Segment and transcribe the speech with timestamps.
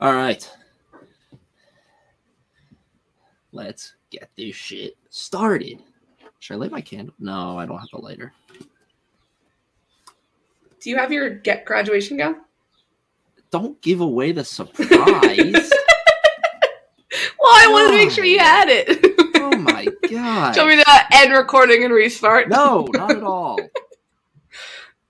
[0.00, 0.50] All right.
[3.52, 5.82] Let's get this shit started.
[6.38, 7.14] Should I light my candle?
[7.18, 8.32] No, I don't have a lighter.
[10.80, 12.36] Do you have your get graduation gown?
[13.50, 15.70] Don't give away the surprise.
[17.42, 19.04] Well, I wanted to make sure you had it.
[19.36, 20.56] oh my god.
[20.56, 22.48] Want me to end recording and restart?
[22.48, 23.58] No, not at all.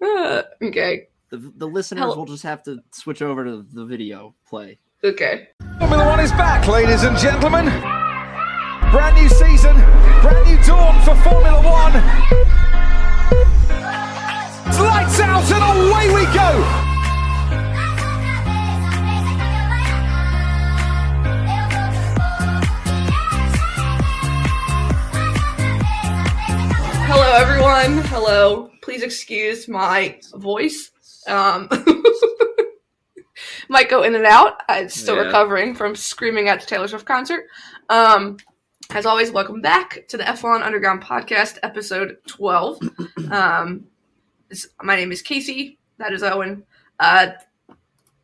[0.03, 1.09] Uh, okay.
[1.31, 2.17] The, the listeners Hello.
[2.17, 4.81] will just have to switch over to the video play.
[5.05, 5.47] Okay.
[5.79, 7.67] Formula One is back, ladies and gentlemen.
[8.91, 9.77] Brand new season,
[10.23, 11.93] brand new dawn for Formula One.
[14.67, 16.91] It's lights out and away we go.
[27.07, 28.05] Hello, everyone.
[28.07, 28.71] Hello.
[28.83, 30.91] Please excuse my voice.
[31.29, 31.69] Um,
[33.69, 34.63] might go in and out.
[34.69, 35.23] I'm still Yeah.
[35.23, 37.47] recovering from screaming at the Taylor Swift concert.
[37.89, 38.37] Um,
[38.91, 42.81] as always, welcome back to the F1 Underground Podcast, episode 12.
[43.31, 43.85] Um,
[44.49, 45.79] this- my name is Casey.
[45.99, 46.65] That is Owen.
[46.99, 47.29] Uh,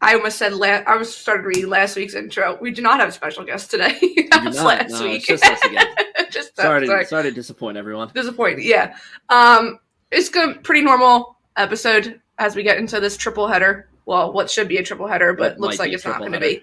[0.01, 2.59] I almost said la- I was started reading last week's intro.
[2.61, 3.97] We do not have a special guest today.
[4.33, 4.65] that was not.
[4.67, 5.25] last No, week.
[5.25, 5.87] just us again.
[6.31, 8.11] just Sorry, sorry to, sorry to disappoint everyone.
[8.15, 8.67] disappointing.
[8.67, 8.97] Yeah.
[9.29, 9.79] Um,
[10.11, 13.89] it's a pretty normal episode as we get into this triple header.
[14.05, 16.41] Well, what should be a triple header, but It looks like it's not going to
[16.41, 16.62] be.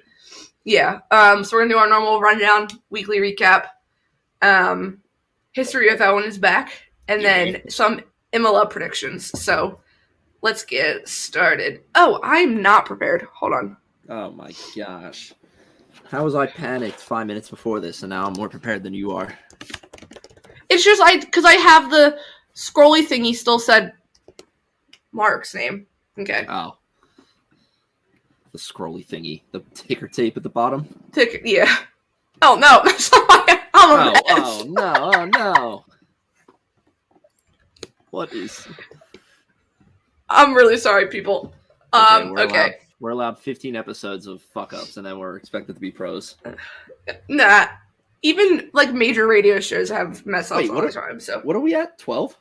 [0.63, 0.99] Yeah.
[1.11, 3.65] Um, so we're gonna do our normal rundown, weekly recap.
[4.41, 5.01] Um,
[5.51, 6.71] history of Owen is back,
[7.07, 8.01] and then some
[8.31, 9.37] Imola predictions.
[9.41, 9.79] So
[10.41, 11.81] let's get started.
[11.95, 13.27] Oh, I'm not prepared.
[13.33, 13.77] Hold on.
[14.09, 15.33] Oh my gosh.
[16.09, 19.11] How was I panicked five minutes before this and now I'm more prepared than you
[19.11, 19.37] are?
[20.69, 22.17] It's just I because I have the
[22.55, 23.93] scrolly thingy still said
[25.13, 25.85] Mark's name.
[26.19, 26.45] Okay.
[26.49, 26.77] Oh.
[28.51, 29.41] The scrolly thingy.
[29.51, 30.87] The ticker tape at the bottom.
[31.11, 31.75] Tick, yeah.
[32.41, 33.59] Oh no, that's not my.
[33.73, 35.85] I'm a Oh, oh no, oh no.
[38.11, 38.67] What is
[40.29, 41.53] I'm really sorry, people.
[41.93, 42.55] Um, we're okay.
[42.57, 46.35] Allowed, we're allowed 15 episodes of fuck ups and then we're expected to be pros.
[47.27, 47.65] Nah.
[48.21, 51.19] Even like major radio shows have mess ups Wait, all what the are- time.
[51.19, 51.97] So What are we at?
[51.99, 52.37] 12?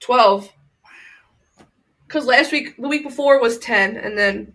[0.00, 0.50] twelve.
[2.12, 4.52] Because last week, the week before was ten, and then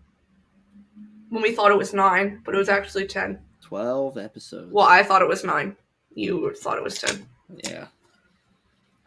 [1.29, 3.39] when we thought it was nine, but it was actually ten.
[3.61, 4.71] 12 episodes.
[4.71, 5.75] Well, I thought it was nine.
[6.13, 7.25] You thought it was ten.
[7.63, 7.87] Yeah.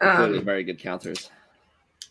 [0.01, 1.29] Clearly Um, very good counters.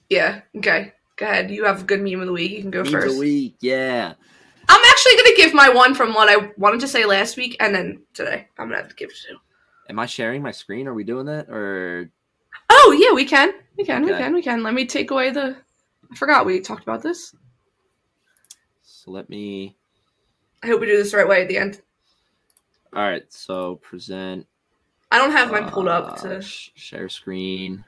[0.09, 0.41] yeah.
[0.56, 0.95] Okay.
[1.17, 1.50] Go ahead.
[1.50, 2.53] You have a good meme of the week.
[2.53, 3.17] You can go Memes first.
[3.17, 4.15] a week, yeah.
[4.69, 7.75] I'm actually gonna give my one from what I wanted to say last week, and
[7.75, 9.37] then today I'm gonna have to give it to.
[9.91, 10.89] Am I sharing my screen?
[10.89, 11.50] Are we doing that?
[11.50, 12.11] Or
[12.71, 14.62] Oh yeah, we can, we can, we can, we can.
[14.62, 15.56] Let me take away the.
[16.12, 17.34] I forgot we talked about this.
[18.82, 19.76] so let me
[20.62, 21.81] I hope we do this the right way at the end.
[22.94, 24.47] all right, so present
[25.10, 26.43] I don't have mine pulled up uh, to.
[26.43, 27.84] sh- share screen.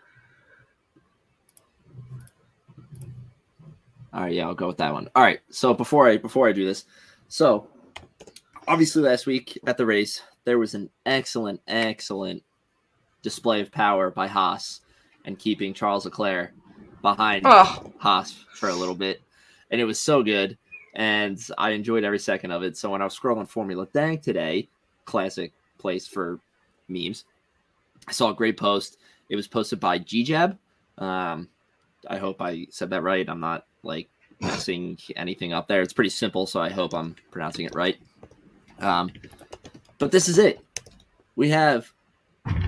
[4.12, 5.08] All right, yeah, I'll go with that one.
[5.14, 6.84] All right, so before I before I do this,
[7.28, 7.66] so
[8.68, 12.42] obviously last week at the race there was an excellent, excellent
[13.22, 14.80] display of power by Haas
[15.24, 16.52] and keeping Charles Leclerc
[17.02, 19.20] behind Oh, Haas for a little bit,
[19.70, 20.56] and it was so good,
[20.94, 22.76] and I enjoyed every second of it.
[22.76, 24.68] So when I was scrolling Formula Dank today,
[25.04, 26.38] classic place for
[26.88, 27.24] memes,
[28.08, 28.98] I saw a great post.
[29.28, 30.56] It was posted by GJab.
[30.98, 31.48] Um,
[32.08, 33.28] I hope I said that right.
[33.28, 34.08] I'm not like
[34.40, 35.82] messing anything up there.
[35.82, 37.96] It's pretty simple, so I hope I'm pronouncing it right.
[38.80, 39.12] Um,
[39.98, 40.60] but this is it.
[41.36, 41.92] We have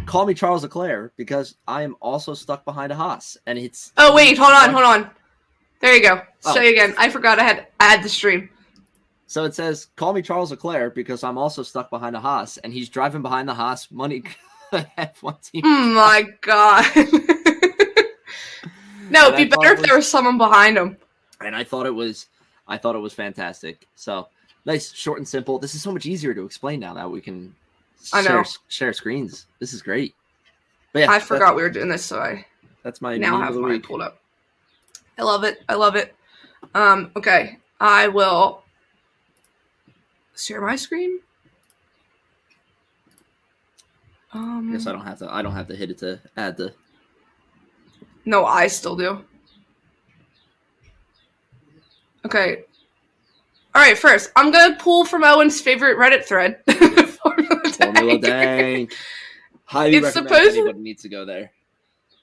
[0.06, 4.14] call me Charles Leclerc because I am also stuck behind a Haas, and it's oh
[4.14, 5.10] wait, hold on, hold on.
[5.80, 6.22] There you go.
[6.44, 6.54] Oh.
[6.54, 6.94] Say again.
[6.96, 8.48] I forgot I had add the stream.
[9.26, 12.72] So it says, "Call me Charles Leclerc because I'm also stuck behind a Haas, and
[12.72, 14.22] he's driving behind the Haas money
[14.72, 16.84] F1 team." Oh my god.
[19.10, 20.96] no, it'd be better if there was- was someone behind him.
[21.40, 22.26] And I thought it was,
[22.66, 23.86] I thought it was fantastic.
[23.96, 24.28] So
[24.64, 25.58] nice, short and simple.
[25.58, 27.54] This is so much easier to explain now that we can
[28.12, 28.28] I know.
[28.28, 29.46] share share screens.
[29.58, 30.14] This is great.
[30.92, 32.46] But yeah, I forgot we were doing this, so I
[32.82, 34.18] That's my now have mine pulled up.
[35.18, 35.62] I love it.
[35.68, 36.14] I love it.
[36.74, 37.58] Um, okay.
[37.80, 38.62] I will
[40.36, 41.20] share my screen.
[44.32, 45.32] Um, I guess I don't have to.
[45.32, 46.74] I don't have to hit it to add the.
[48.24, 49.24] No, I still do.
[52.24, 52.64] Okay.
[53.74, 53.96] All right.
[53.96, 56.60] First, I'm gonna pull from Owen's favorite Reddit thread.
[57.94, 58.22] Dank.
[58.22, 58.94] Dank.
[59.64, 61.50] Highly It's recommend supposed- anybody needs to go there.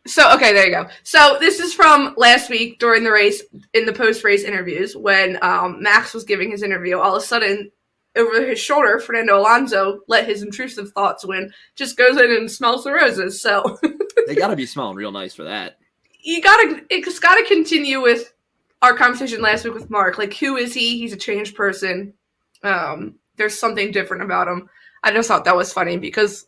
[0.07, 0.88] So okay, there you go.
[1.03, 3.44] So this is from last week during the race
[3.75, 6.97] in the post race interviews when um, Max was giving his interview.
[6.97, 7.71] All of a sudden,
[8.15, 11.51] over his shoulder, Fernando Alonso let his intrusive thoughts win.
[11.75, 13.39] Just goes in and smells the roses.
[13.41, 13.77] So
[14.27, 15.77] They got to be smelling real nice for that.
[16.23, 18.33] you gotta, it's gotta continue with
[18.81, 20.18] our conversation last week with Mark.
[20.18, 20.97] Like, who is he?
[20.97, 22.13] He's a changed person.
[22.63, 24.68] Um, there's something different about him.
[25.03, 26.48] I just thought that was funny because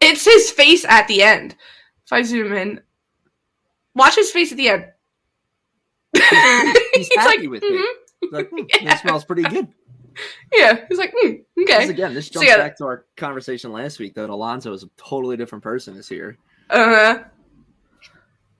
[0.00, 1.54] it's his face at the end.
[2.06, 2.80] If I zoom in,
[3.94, 4.86] watch his face at the end.
[6.94, 7.72] He's happy with it.
[7.72, 7.82] "Mhm."
[8.20, 8.94] He's Like, hmm, Yeah.
[8.94, 9.68] it smells pretty good.
[10.52, 11.12] Yeah, he's like,
[11.56, 11.88] Because okay.
[11.88, 12.56] again, this So, jumps yeah.
[12.58, 16.36] back to our conversation last week that Alonso is a totally different person this year.
[16.68, 17.24] Uh, huh.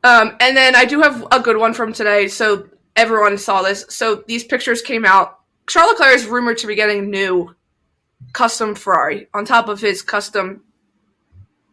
[0.05, 2.27] um, and then I do have a good one from today.
[2.29, 3.85] So everyone saw this.
[3.91, 5.41] So these pictures came out.
[5.69, 7.55] Charles Leclerc is rumored to be getting new
[8.33, 10.63] custom Ferrari on top of his custom,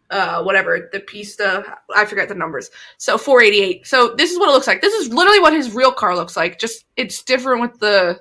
[0.09, 1.77] uh, whatever the Pista.
[1.95, 2.69] I forget the numbers.
[2.97, 3.85] So 488.
[3.87, 4.81] So this is what it looks like.
[4.81, 6.59] This is literally what his real car looks like.
[6.59, 8.19] Just it's different with the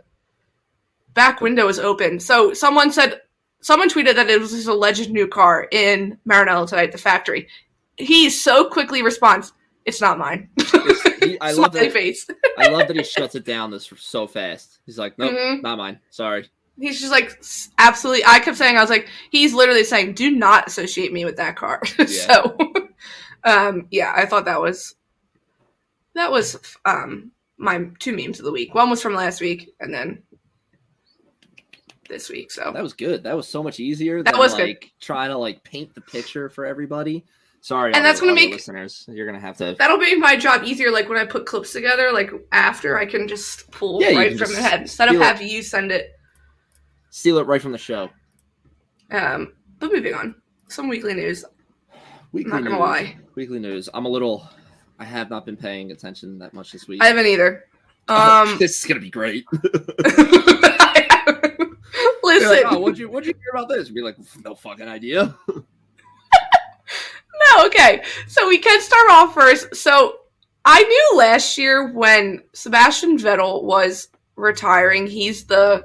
[1.15, 2.21] back window is open.
[2.21, 3.21] So someone said.
[3.61, 7.49] Someone tweeted that it was his alleged new car in Maranello tonight, at the factory
[7.97, 9.53] he so quickly responds,
[9.85, 10.49] "It's not mine."
[11.21, 11.93] He- I love that.
[11.93, 12.29] face.
[12.57, 14.79] I love that he shuts it down this so fast.
[14.87, 15.63] He's like, nope, Mhm.
[15.63, 15.99] not mine.
[16.11, 16.49] Sorry.
[16.81, 17.43] He's just like
[17.79, 18.25] absolutely.
[18.27, 21.57] I kept saying, I was like, he's literally saying, "Do not associate me with that
[21.57, 22.57] car." so,
[23.45, 24.95] um, yeah, I thought that was
[26.15, 28.75] that was um my two memes of the week.
[28.75, 30.23] One was from last week, and then
[32.09, 32.51] this week.
[32.51, 33.25] So That was good.
[33.25, 34.69] That was so much easier That than was good.
[34.69, 37.25] like trying to like paint the picture for everybody.
[37.61, 39.05] Sorry, And that's audio- gonna make- listeners.
[39.09, 39.75] You're gonna have to.
[39.79, 40.91] that'll make my job easier.
[40.91, 44.53] Like when I put clips together, like after I can just pull Yeah, right from
[44.53, 45.27] the head instead of steal it.
[45.27, 46.13] have you send it.
[47.19, 48.09] Steal it right from the show.
[49.11, 50.37] Um, but moving on,
[50.69, 51.45] some weekly news.
[52.31, 52.89] Weekly I'm not gonna news.
[52.89, 53.17] lie.
[53.35, 53.89] Weekly news.
[53.93, 54.49] I'm a little.
[55.01, 57.03] I have not been paying attention that much this week.
[57.03, 57.65] I haven't either.
[58.11, 59.45] Oh, Um, this is gonna be great.
[59.53, 59.75] listen,
[62.49, 63.91] like, oh, what'd you what'd you hear about this?
[63.91, 65.35] Be like, no fucking idea.
[65.49, 68.03] no, okay.
[68.29, 69.75] So we can start off first.
[69.77, 70.21] So
[70.65, 75.85] I knew last year when Sebastian Vettel was retiring, he's the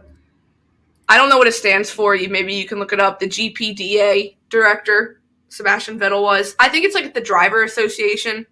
[1.09, 2.15] I don't know what it stands for.
[2.15, 3.19] You maybe you can look it up.
[3.19, 6.55] The GPDA director, Sebastian Vettel was.
[6.59, 8.45] I think it's like the driver association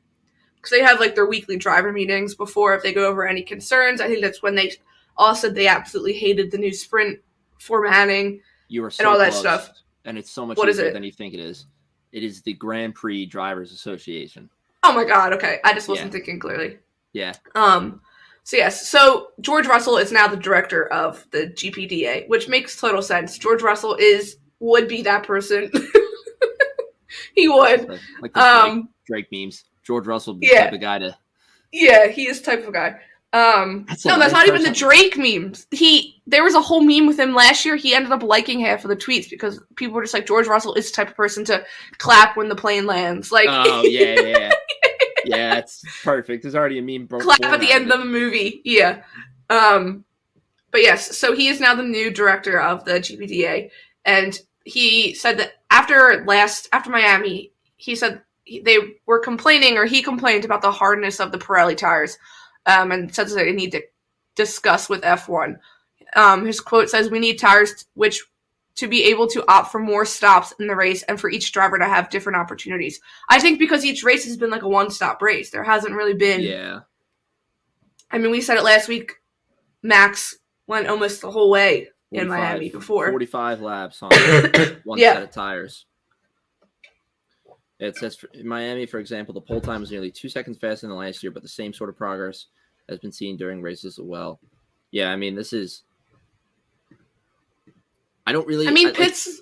[0.55, 4.01] because they have like their weekly driver meetings before if they go over any concerns.
[4.01, 4.73] I think that's when they
[5.17, 7.19] all said they absolutely hated the new sprint
[7.59, 8.41] formatting.
[8.67, 9.71] You are so And all that stuff.
[10.05, 10.93] and it's so much What is easier it?
[10.93, 11.65] than you think it is.
[12.11, 14.49] It is the Grand Prix Drivers Association.
[14.83, 15.59] Oh my god, okay.
[15.63, 16.11] I just wasn't Yeah.
[16.11, 16.79] thinking clearly.
[17.13, 18.01] Yeah, Um
[18.43, 23.01] so yes, so George Russell is now the director of the GPDA, which makes total
[23.01, 23.37] sense.
[23.37, 25.71] George Russell is would be that person.
[27.35, 27.87] he would.
[27.89, 29.65] like, like the Drake, Um Drake memes.
[29.83, 30.65] George Russell, be yeah.
[30.65, 31.17] the type of guy to.
[31.71, 32.99] yeah, he is type of guy.
[33.33, 34.71] Um That's no, that's not even the.
[34.71, 35.65] Drake memes.
[35.71, 37.77] He there was a whole meme with him last year.
[37.77, 40.73] He ended up liking half of the tweets because people were just like George Russell
[40.73, 41.63] is the type of person to
[41.97, 43.31] clap when the plane lands.
[43.31, 44.51] Like Oh yeah, yeah,
[45.25, 45.57] yeah.
[45.57, 46.43] it's perfect.
[46.43, 47.07] There's already a meme.
[47.07, 48.61] Clap at the end of of the movie.
[48.63, 49.03] Yeah.
[49.49, 50.05] Um,
[50.71, 53.69] but yes, so he is now the new director of the GPDA,
[54.05, 58.21] and he said that after last after Miami, he said
[58.63, 62.17] they were complaining or he complained about the hardness of the Pirelli tires,
[62.65, 63.81] um, and said that they need to
[64.35, 65.57] discuss with F1.
[66.15, 68.25] Um, his quote says, "We need tires which."
[68.77, 71.77] To be able to opt for more stops in the race and for each driver
[71.77, 72.99] to have different opportunities.
[73.29, 75.51] I think because each race has been like a one stop race.
[75.51, 76.41] There hasn't really been.
[76.41, 76.79] Yeah,
[78.09, 79.13] I mean, we said it last week.
[79.83, 80.37] Max
[80.67, 83.09] went almost the whole way in Miami before.
[83.09, 84.11] 45 laps on
[84.83, 85.13] one Yeah.
[85.13, 85.85] set of tires.
[87.79, 90.87] It says for, in Miami, for example, the pole time was nearly two seconds faster
[90.87, 92.45] than last year, but the same sort of progress
[92.87, 94.39] has been seen during races as well.
[94.91, 95.83] Yeah, I mean, this is.
[98.25, 98.67] I don't really.
[98.67, 99.41] I mean, like, Pitts.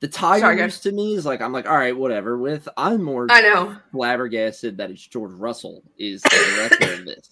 [0.00, 2.38] the tires Sorry, to me is like I'm like, all right, whatever.
[2.38, 7.30] With I'm more I know flabbergasted that it's George Russell is the director of this.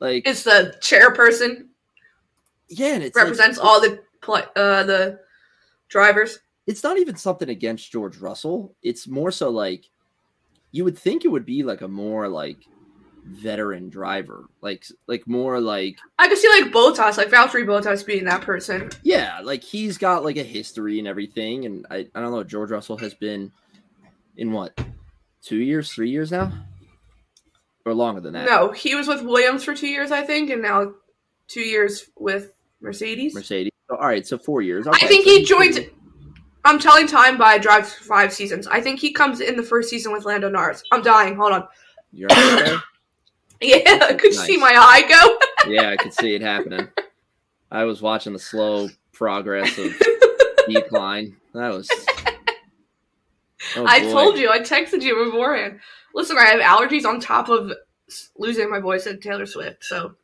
[0.00, 1.68] Like, it's the chairperson
[2.68, 5.20] yeah, and like- represents all the uh the
[5.88, 6.38] drivers.
[6.66, 8.74] it's not even something against George Russell.
[8.82, 9.84] It's more so like
[10.72, 12.58] you would think it would be like a more like
[13.24, 18.24] veteran driver, like like more like I could see like Bottas, like Valtteri Bottas being
[18.24, 18.90] that person.
[19.02, 21.64] yeah, like he's got like a history and everything.
[21.66, 23.52] And I I don't know, George Russell has been
[24.36, 24.78] in what
[25.42, 26.52] two years, three years now,
[27.84, 28.46] or longer than that.
[28.46, 30.92] No, he was with Williams for two years, I think, and now
[31.48, 33.34] two years with Mercedes.
[33.34, 33.72] Mercedes.
[33.90, 34.86] All right, so four years.
[34.86, 35.90] I think so he joined.
[36.64, 38.66] I'm telling time by drive five seasons.
[38.66, 40.82] I think he comes in the first season with Lando Norris.
[40.90, 41.36] I'm dying.
[41.36, 41.68] Hold on.
[42.12, 42.82] You're right there.
[43.86, 45.72] Yeah, could you see my eye go?
[45.72, 46.88] yeah, I could see it happening.
[47.70, 49.92] I was watching the slow progress of
[50.68, 51.36] decline.
[51.54, 51.88] That was.
[53.76, 54.50] Oh, I told you.
[54.50, 55.80] I texted you beforehand.
[56.14, 57.72] Listen, I have allergies on top of
[58.36, 59.84] losing my voice at Taylor Swift.
[59.84, 60.14] So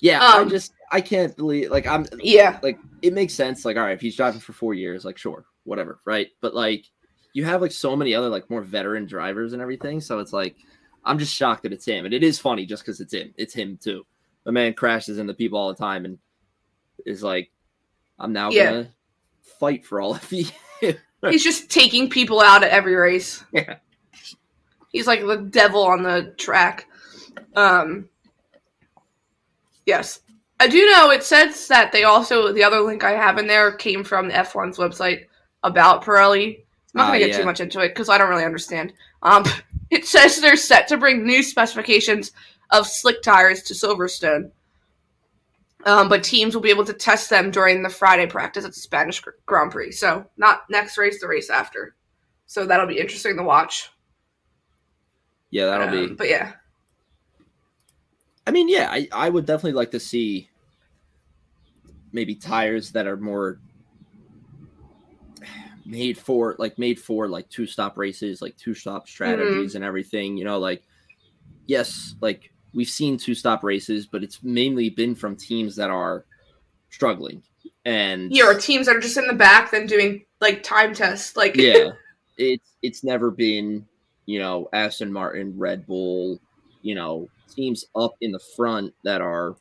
[0.00, 3.64] Yeah, I Um, just I can't believe like I'm yeah, like it makes sense.
[3.64, 6.28] Like, all right, if he's driving for four years, like sure, whatever, right?
[6.40, 6.84] But like
[7.32, 10.56] you have like so many other like more veteran drivers and everything, so it's like
[11.06, 12.04] I'm just shocked that it's him.
[12.04, 13.32] And it is funny just because it's him.
[13.36, 14.04] It's him too.
[14.44, 16.18] The man crashes into people all the time and
[17.06, 17.50] is like,
[18.18, 18.64] I'm now Yeah.
[18.64, 18.88] gonna
[19.60, 20.46] fight for all of you.
[21.28, 23.42] he's just taking people out at every race.
[23.52, 23.76] Yeah.
[24.92, 26.86] He's like the devil on the track.
[27.54, 28.08] Um,
[29.84, 30.20] yes,
[30.60, 31.10] I do know.
[31.10, 34.34] It says that they also the other link I have in there came from the
[34.34, 35.26] F1's website
[35.62, 36.58] about Pirelli.
[36.94, 37.38] I'm not Ah, gonna get yeah.
[37.38, 38.92] too much into it because I don't really understand.
[39.22, 39.44] Um,
[39.90, 42.32] it says they're set to bring new specifications
[42.70, 44.50] of slick tires to Silverstone.
[45.84, 48.80] Um, but teams will be able to test them during the Friday practice at the
[48.80, 49.92] Spanish Grand Prix.
[49.92, 51.94] So not next race, the race after.
[52.46, 53.90] So that'll be interesting to watch.
[55.50, 56.14] yeah, that'll Um, be.
[56.14, 56.54] But yeah,
[58.46, 60.48] I mean, yeah, I, I would definitely like to see
[62.12, 63.58] maybe tires that are more
[65.86, 69.76] made for like made for like two stop races, like two stop strategies mm-hmm.
[69.76, 70.36] and everything.
[70.36, 70.82] You know, like
[71.66, 76.24] yes, like we've seen two stop races, but it's mainly been from teams that are
[76.90, 77.42] struggling.
[77.84, 81.36] And yeah, or teams that are just in the back then doing like time tests.
[81.36, 81.90] Like yeah,
[82.36, 83.86] it's it's never been
[84.26, 86.40] you know Aston Martin, Red Bull,
[86.82, 89.56] you know teams up in the front that are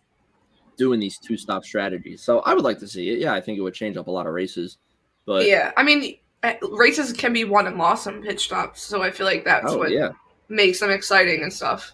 [0.78, 2.22] doing these two stop strategies.
[2.22, 3.20] So I would like to see it.
[3.20, 4.78] Yeah, I think it would change up a lot of races.
[5.26, 5.72] But yeah.
[5.76, 6.18] I mean,
[6.62, 9.78] races can be won and lost on pitch stops, so I feel like that's oh
[9.78, 10.10] what yeah,
[10.50, 11.94] makes them exciting and stuff.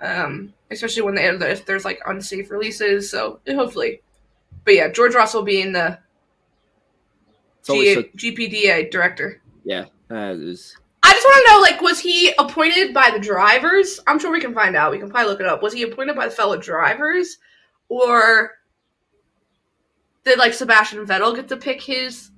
[0.00, 3.10] Um, especially when they if there's like unsafe releases.
[3.10, 4.02] So hopefully,
[4.64, 5.98] but yeah, George Russell being the
[7.66, 9.40] G- so, GPDA director.
[9.64, 9.86] yeah.
[10.10, 14.00] Uh, I just want to know, like, was he appointed by the drivers?
[14.06, 14.92] I'm sure we can find out.
[14.92, 15.62] We can probably look it up.
[15.62, 17.38] Was he appointed by the fellow drivers,
[17.88, 18.52] or
[20.24, 22.30] did like Sebastian Vettel get to pick his?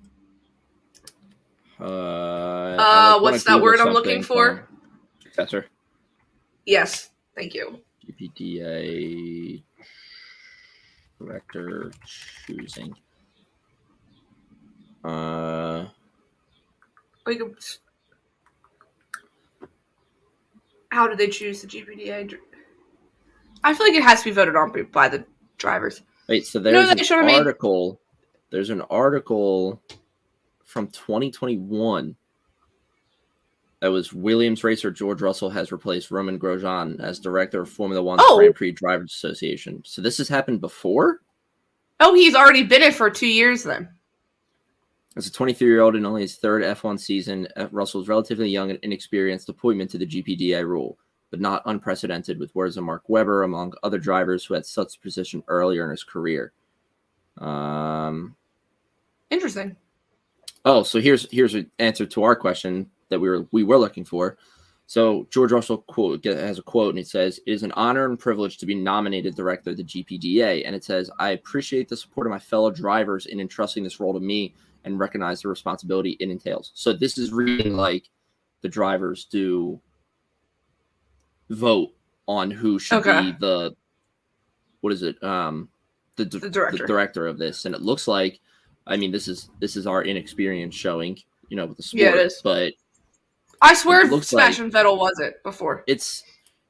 [1.80, 4.68] Uh, Uh, like, what's that word I'm looking for?
[5.22, 5.66] Successor.
[6.64, 7.80] Yes, thank you.
[8.06, 9.62] GPDA
[11.18, 11.90] director
[12.46, 12.94] choosing.
[15.04, 15.86] Uh,
[17.26, 17.40] Like,
[20.90, 22.38] how did they choose the GPDA?
[23.64, 25.24] I feel like it has to be voted on by the
[25.58, 26.02] drivers.
[26.28, 27.36] wait, so there's an show I made?
[27.38, 28.00] article.
[28.50, 29.82] There's an article
[30.66, 32.14] from 2021
[33.80, 38.18] that was Williams racer George Russell has replaced Romain Grosjean as director of Formula One
[38.20, 38.38] Oh.
[38.38, 39.82] Grand Prix Drivers Association.
[39.84, 41.20] So this has happened before.
[42.00, 43.88] Oh, he's already been it for two years then.
[45.16, 48.70] As a 23 year old in only his third F1 season, uh, Russell's relatively young
[48.70, 50.98] and inexperienced appointment to the GPDA rule,
[51.30, 55.00] but not unprecedented with words of Mark Webber, among other drivers who had such a
[55.00, 56.52] position earlier in his career.
[57.38, 58.36] Um,
[59.30, 59.76] Interesting.
[60.66, 64.04] Oh, so here's here's an answer to our question that we were we were looking
[64.04, 64.36] for.
[64.88, 68.18] So George Russell quote has a quote, and it says, "It is an honor and
[68.18, 72.26] privilege to be nominated director of the GPDA." And it says, "I appreciate the support
[72.26, 74.54] of my fellow drivers in entrusting this role to me,
[74.84, 78.10] and recognize the responsibility it entails." So this is reading like
[78.62, 79.80] the drivers do
[81.50, 81.92] vote
[82.28, 83.22] on who should Okay.
[83.22, 83.74] be the
[84.82, 85.20] what is it?
[85.22, 85.68] Um,
[86.16, 86.78] the, The director.
[86.78, 88.40] the director of this, and it looks like,
[88.86, 92.10] I mean, this is this is our inexperience showing, you know, with the sport, Yeah,
[92.10, 92.40] it is.
[92.42, 92.72] but
[93.62, 95.82] I swear looks like- Vettel was it before.
[95.86, 96.22] it's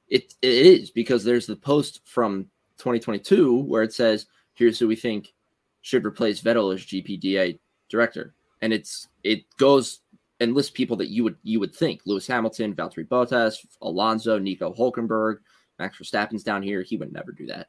[0.09, 2.45] it it is because there's the post from
[2.79, 5.33] 2022 where it says here's who we think
[5.83, 7.59] should replace Vettel as GPDA
[7.89, 10.01] director, and it's it goes
[10.41, 14.73] and lists people that you would you would think Lewis Hamilton, Valtteri Bottas, Alonso, Nico
[14.73, 15.39] Hulkenberg,
[15.79, 16.83] Max Verstappen's down here.
[16.83, 17.69] He would never do that.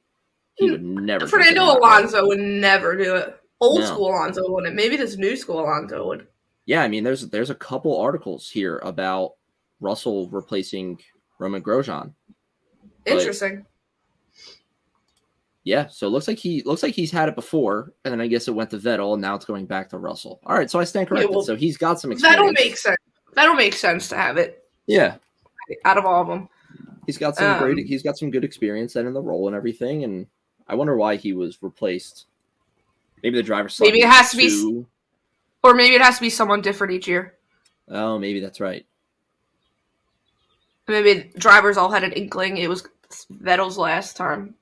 [0.55, 1.25] He would never.
[1.25, 1.29] Hmm.
[1.29, 1.63] Fernando.
[1.77, 3.39] Alonso would never do it.
[3.59, 3.85] Old No.
[3.87, 4.75] school Alonso wouldn't.
[4.75, 6.27] Maybe this new school Alonso would.
[6.65, 9.33] Yeah, I mean, there's there's a couple articles here about
[9.79, 10.99] Russell replacing
[11.39, 12.13] Romain Grosjean.
[13.05, 13.65] But- Interesting.
[15.63, 18.27] Yeah, so it looks like he looks like he's had it before, and then I
[18.27, 20.39] guess it went to Vettel, and now it's going back to Russell.
[20.45, 21.29] All right, so I stand corrected.
[21.29, 22.37] well, so he's got some experience.
[22.39, 22.97] That'll make sense.
[23.33, 25.15] That'll make sense to have it Yeah,
[25.83, 26.47] out of all of them.
[27.05, 27.85] he's got some Um, great.
[27.85, 30.05] He's got some good experience then in the role and everything.
[30.05, 30.27] And
[30.69, 32.27] I wonder why he was replaced.
[33.23, 33.69] Maybe the driver.
[33.79, 34.85] Maybe it has to be-
[35.63, 37.35] Or maybe it has to be someone different each year.
[37.89, 38.85] Oh, maybe that's right.
[40.87, 42.87] Maybe drivers all had an inkling it was
[43.31, 44.55] Vettel's last time.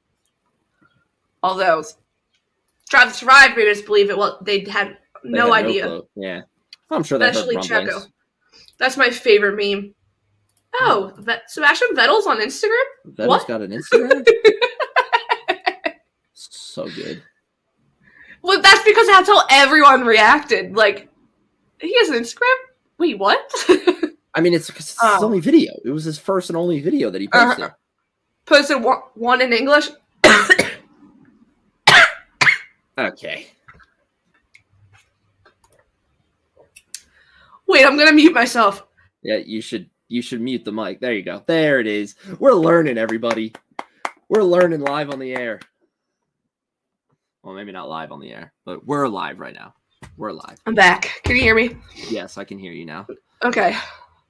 [1.44, 1.84] Although
[2.90, 4.18] Drive to Survive us believe it.
[4.18, 5.86] Well, they had They no had idea.
[5.86, 6.08] clue.
[6.16, 6.42] yeah,
[6.90, 7.58] I'm sure they Especially.
[7.58, 8.08] Checo.
[8.80, 9.94] That's my favorite meme.
[10.82, 12.84] Oh, Vet- Sebastian Vettel's on Instagram?
[13.08, 13.48] Vettel's What?
[13.48, 14.26] got an Instagram.
[16.34, 17.22] so good.
[18.46, 20.76] Well, that's because that's how everyone reacted.
[20.76, 21.10] Like,
[21.82, 22.54] he has an Instagram?
[23.00, 23.40] Wait, what?
[24.36, 25.16] I mean, it's, it's Oh.
[25.16, 25.74] his only video.
[25.84, 27.48] It was his first and only video that he Uh-huh.
[27.56, 27.72] posted.
[28.46, 29.90] Posted one, one in English.
[32.98, 33.48] Okay.
[37.68, 38.86] Wait, I'm gonna mute myself.
[39.22, 41.02] Yeah, you should you should mute the mic.
[41.02, 41.44] There you go.
[41.46, 42.16] There it is.
[42.40, 43.52] We're learning, everybody.
[44.30, 45.60] We're learning live on the air.
[47.46, 49.76] Well, maybe not live on the air, but we're live right now.
[50.18, 50.58] We're live.
[50.66, 51.22] I'm back.
[51.24, 51.78] Can you hear me?
[52.10, 53.06] Yes, I can hear you now.
[53.44, 53.78] Okay.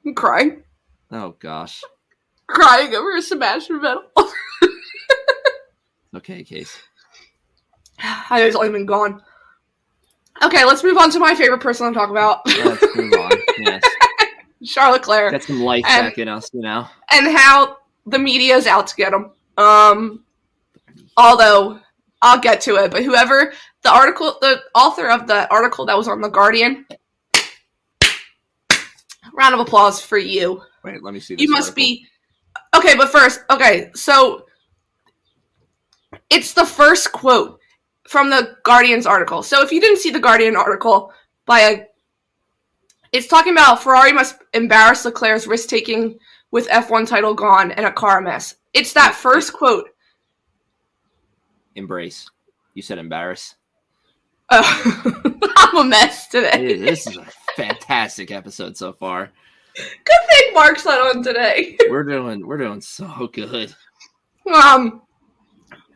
[0.05, 0.63] I'm crying.
[1.12, 1.81] Oh gosh.
[2.48, 4.01] Crying over a Sebastian Vettel.
[6.15, 6.77] Okay, Case.
[8.00, 9.22] I know he's only been gone.
[10.43, 12.39] Okay, let's move on to my favorite person to talk about.
[12.48, 13.31] Let's move on.
[13.60, 13.84] Yes.
[14.65, 15.31] Charles Leclerc.
[15.34, 16.88] Get some life And- back in us, you know.
[17.12, 19.31] and how the media is out to get him.
[19.57, 20.24] Um,
[21.17, 21.81] although
[22.25, 23.53] I'll get to it, but whoever
[23.84, 26.88] the article, the author of the article that was on the Guardian,
[29.38, 30.63] round of applause for you.
[30.84, 31.36] Wait, let me see.
[31.38, 31.75] You must article.
[31.75, 32.08] be
[32.75, 32.96] okay.
[32.98, 34.48] But first, okay, so
[36.32, 37.60] it's the first quote
[38.08, 39.44] from the Guardian's article.
[39.44, 41.13] So if you didn't see the Guardian article
[41.46, 41.84] by a
[43.12, 46.17] it's talking about Ferrari must embarrass Leclerc's risk taking
[46.50, 48.55] with F1 title gone and a car mess.
[48.74, 49.89] It's that first quote.
[51.75, 52.29] Embrace.
[52.74, 53.55] You said embarrass.
[54.50, 54.63] Uh,
[55.58, 56.77] I'm a mess today.
[56.77, 59.32] this is a fantastic episode so far.
[59.75, 61.77] Good thing Mark's not on today.
[61.89, 63.75] We're doing we're doing so good.
[64.53, 65.01] Um.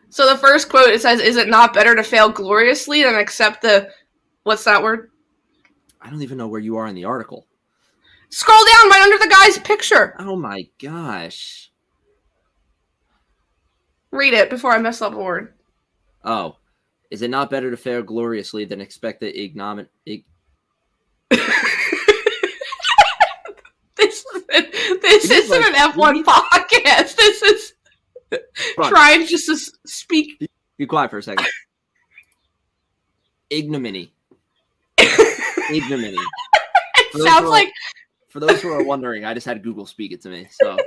[0.10, 3.62] So the first quote it says, "Is it not better to fail gloriously than accept
[3.62, 3.90] the
[4.44, 5.12] what's that word?
[6.02, 7.46] I don't even know where you are in the article.
[8.30, 10.16] Scroll down right under the guy's picture.
[10.20, 11.72] Oh my gosh.
[14.12, 15.54] Read it before I mess up a word.
[16.24, 16.58] Oh,
[17.12, 19.88] is it not better to fail gloriously than expect the ignomin?
[20.06, 20.26] Ig-
[23.98, 24.44] This is
[25.02, 27.16] this is isn't like- an F1 podcast.
[27.16, 27.74] This is
[28.76, 30.48] trying just to speak.
[30.78, 31.46] Be quiet for a second.
[33.50, 34.14] Ignominy.
[35.72, 36.16] Ignominy.
[36.18, 37.72] It For sounds are- like
[38.30, 40.48] For those who are wondering, I just had Google speak it to me.
[40.52, 40.72] So.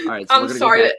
[0.00, 0.28] All right.
[0.28, 0.82] So I'm sorry.
[0.82, 0.96] That-.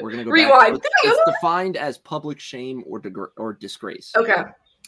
[0.00, 0.74] We're gonna go Rewind.
[0.74, 0.82] Back.
[1.04, 4.12] It's, it's defined as public shame or degr- or disgrace.
[4.16, 4.34] Okay.
[4.34, 4.44] All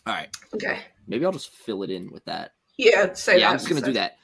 [0.06, 0.28] right.
[0.54, 0.80] Okay.
[1.06, 2.52] Maybe I'll just fill it in with that.
[2.76, 3.12] Yeah.
[3.14, 3.52] Say yeah, that.
[3.52, 4.16] I'm just gonna do that.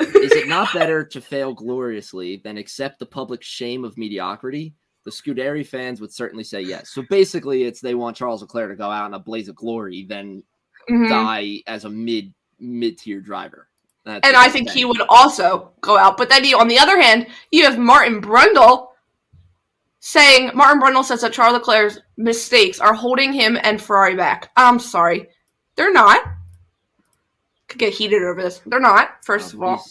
[0.00, 4.74] Is it not better to fail gloriously than accept the public shame of mediocrity?
[5.04, 6.90] The Scuderia fans would certainly say yes.
[6.90, 10.06] So basically, it's they want Charles Leclerc to go out in a blaze of glory,
[10.08, 10.42] then
[10.88, 11.08] Mhm.
[11.08, 13.68] die as a mid mid tier driver.
[14.04, 16.16] That's And I think he would also go out.
[16.16, 18.88] But then, you, on the other hand, you have Martin Brundle
[20.06, 24.50] saying Martin Brundle says that Charles Leclerc's mistakes are holding him and Ferrari back.
[24.54, 25.28] I'm sorry,
[25.76, 26.20] they're not.
[27.68, 28.60] Could get heated over this.
[28.66, 29.24] They're not.
[29.24, 29.82] First of all,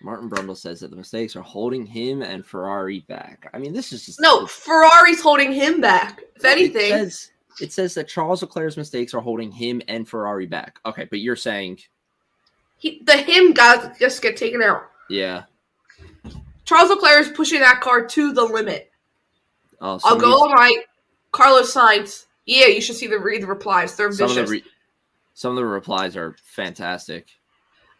[0.00, 3.50] Martin Brundle says that the mistakes are holding him and Ferrari back.
[3.52, 6.22] I mean, this is just no, Ferrari's holding him back.
[6.36, 10.46] If It anything, says, it says that Charles Leclerc's mistakes are holding him and Ferrari
[10.46, 10.78] back.
[10.86, 11.78] Okay, but you're saying,
[12.78, 14.84] he, the him guys just get taken out.
[15.10, 15.42] yeah.
[16.64, 18.90] Charles Leclerc is pushing that car to the limit.
[19.84, 20.82] Oh, I'll go on my
[21.30, 22.24] Carlos Sainz.
[22.46, 23.94] Yeah, you should see the read the replies.
[23.94, 24.48] They're some of vicious.
[24.48, 24.64] the re-
[25.34, 27.28] some of the replies are fantastic.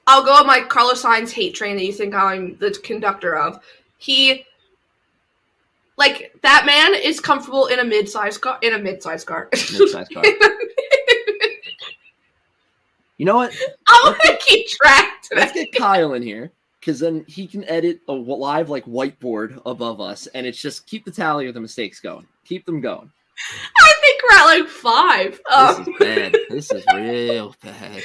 [0.07, 3.63] I'll go on my Carlos Sainz hate train that you think I'm the conductor of.
[3.99, 4.47] He,
[5.99, 8.59] like that man, is comfortable in a mid-sized car.
[8.63, 9.51] In a mid-sized car.
[9.53, 10.25] Mid-sized car.
[13.17, 13.55] You know what?
[13.89, 16.51] I'm gonna keep track Let's get Kyle in here
[16.85, 21.07] because then he can edit a live like whiteboard above us, and it's just keep
[21.07, 22.27] the tally of the mistakes going.
[22.45, 23.11] Keep them going.
[23.79, 25.31] I think we're at like five.
[25.33, 26.37] This Um, is bad.
[26.51, 28.03] This is real bad.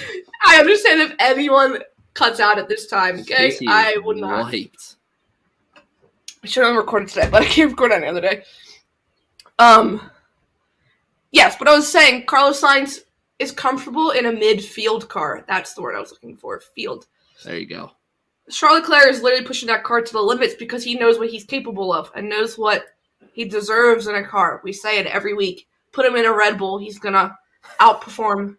[0.47, 1.79] I understand if anyone
[2.13, 3.19] cuts out at this time.
[3.19, 4.45] Okay, Casey I would not.
[4.45, 4.95] wiped.
[6.41, 8.43] I should have recorded today, but I can't record any other day.
[9.59, 10.09] Um,
[11.31, 12.99] yes, but I was saying Carlos Sainz
[13.39, 15.43] is comfortable in a midfield car.
[15.49, 16.61] That's the word I was looking for.
[16.75, 17.07] Field.
[17.43, 17.91] There you go.
[18.49, 21.43] Charles Leclerc is literally pushing that car to the limits because he knows what he's
[21.43, 22.85] capable of and knows what
[23.33, 24.61] he deserves in a car.
[24.63, 25.67] We say it every week.
[25.91, 27.37] Put him in a Red Bull, he's gonna
[27.79, 28.57] outperform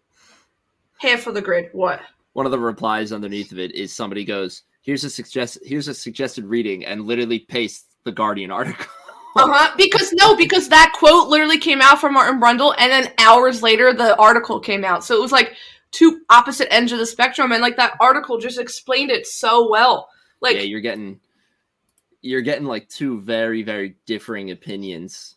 [0.98, 1.70] half of the grid.
[1.72, 2.00] What?
[2.32, 5.58] One of the replies underneath of it is somebody goes, "Here's a suggest.
[5.62, 8.86] Here's a suggested reading," and literally pastes the Guardian article.
[9.36, 9.72] Uh-huh.
[9.76, 13.92] Because no, because that quote literally came out from Martin Brundle, and then hours later
[13.92, 15.04] the article came out.
[15.04, 15.54] So it was like
[15.92, 20.08] two opposite ends of the spectrum, and like that article just explained it so well.
[20.40, 21.20] Like yeah, you're getting
[22.22, 25.36] you're getting like two very very differing opinions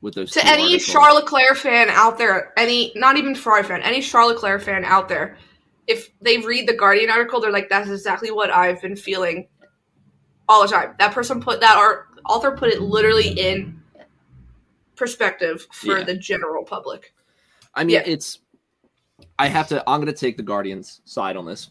[0.00, 0.86] with those to any articles.
[0.86, 5.08] Charles Leclerc fan out there, any not even Ferrari fan, any Charles Leclerc fan out
[5.08, 5.36] there,
[5.86, 9.48] if they read the Guardian article, they're like, "That's exactly what I've been feeling
[10.48, 13.80] all the time." That person put that art author put it literally in
[14.96, 16.04] perspective for Yeah.
[16.04, 17.14] the general public.
[17.74, 18.02] I mean, Yeah.
[18.04, 18.39] it's.
[19.40, 19.82] I have to.
[19.88, 21.70] I'm going to take the Guardians' side on this.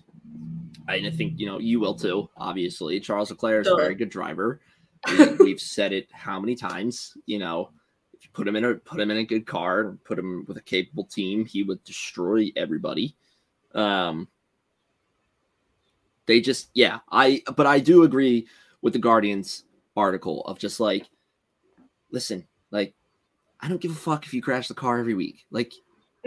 [0.88, 2.28] And I think you know you will too.
[2.36, 4.60] Obviously, Charles Leclerc is a very good driver.
[5.18, 7.16] We, we've said it how many times.
[7.26, 7.70] You know,
[8.14, 10.46] if you put him in a put him in a good car, and put him
[10.48, 13.16] with a capable team, he would destroy everybody.
[13.76, 14.28] Um,
[16.26, 17.00] they just yeah.
[17.12, 18.48] I but I do agree
[18.82, 19.64] with the Guardians
[19.96, 21.08] article of just like,
[22.12, 22.94] listen, like,
[23.62, 25.46] I don't give a fuck if you crash the car every week.
[25.52, 25.72] Like,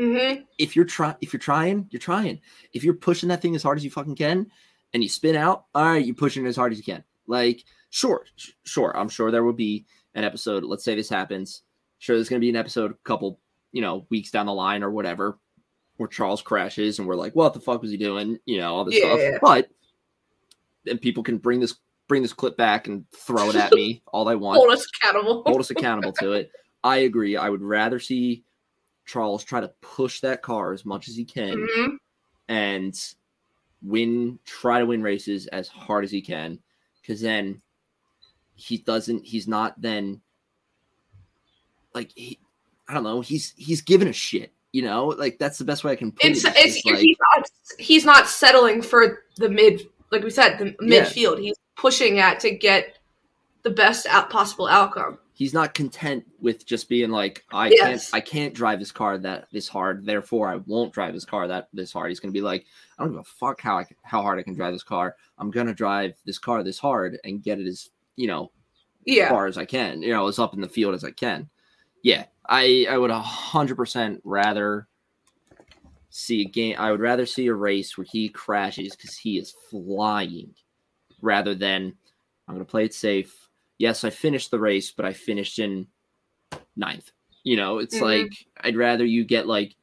[0.02, 0.42] Mm-hmm.
[0.58, 2.40] if you're trying if you're trying you're trying
[2.72, 4.50] if you're pushing that thing as hard as you fucking can
[4.92, 7.64] and you spin out all right you're pushing it as hard as you can like
[7.90, 9.84] sure sh- sure i'm sure there will be
[10.14, 11.62] an episode let's say this happens
[11.98, 13.38] sure there's going to be an episode a couple
[13.70, 15.38] you know weeks down the line or whatever
[15.98, 18.84] where charles crashes and we're like what the fuck was he doing you know all
[18.84, 19.14] this Yeah.
[19.16, 19.68] stuff but
[20.84, 21.76] then people can bring this
[22.08, 25.42] bring this clip back and throw it at me all they want Hold us accountable.
[25.46, 26.50] hold us accountable to it.
[26.84, 27.36] I agree.
[27.36, 28.42] I would rather see
[29.06, 31.96] Charles try to push that car as much as he can Mhm.
[32.48, 33.14] and
[33.82, 36.58] win, try to win races as hard as he can,
[37.00, 37.60] because then
[38.54, 39.24] he doesn't.
[39.24, 40.20] He's not then
[41.94, 42.38] like he.
[42.88, 43.20] I don't know.
[43.20, 44.52] He's he's giving a shit.
[44.72, 46.54] You know, like that's the best way I can put It's it.
[46.56, 50.74] it's, It's like- he's not he's not settling for the mid like we said the
[50.86, 51.04] Yeah.
[51.04, 51.40] midfield.
[51.40, 52.98] He's pushing at to get
[53.62, 55.18] the best out possible outcome.
[55.34, 58.10] He's not content with just being like I Yes.
[58.10, 61.48] can't I can't drive this car that this hard, therefore I won't drive this car
[61.48, 62.10] that this hard.
[62.10, 62.66] He's gonna be like,
[62.98, 65.16] I don't give a fuck how I, how hard I can drive this car.
[65.38, 68.50] I'm gonna drive this car this hard and get it as you know
[69.04, 69.30] Yeah.
[69.30, 71.48] far as I can, you know, as up in the field as I can.
[72.02, 74.86] Yeah, I I would a hundred percent rather
[76.10, 76.76] see a game.
[76.78, 80.54] I would rather see a race where he crashes because he is flying,
[81.22, 81.96] rather than
[82.46, 83.41] I'm going to play it safe.
[83.82, 85.88] Yes, I finished the race, but I finished in
[86.76, 87.10] ninth.
[87.42, 88.00] You know, it's Mhm.
[88.02, 89.74] like I'd rather you get like,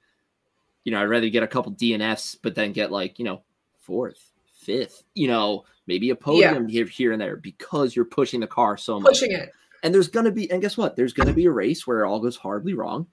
[0.86, 3.44] you know, I'd rather get a couple DNFs, but then get like you know
[3.82, 5.04] fourth, fifth.
[5.16, 9.02] You know, maybe a podium here here and there because you're pushing the car so
[9.02, 9.52] much Pushing it.
[9.84, 12.22] and there's gonna be and guess what there's gonna be a race where it all
[12.22, 13.06] goes horribly wrong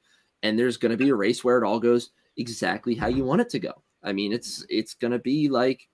[0.45, 3.49] and there's gonna be a race where it all goes exactly how you want it
[3.49, 3.73] to go
[4.05, 5.89] i mean it's it's gonna be like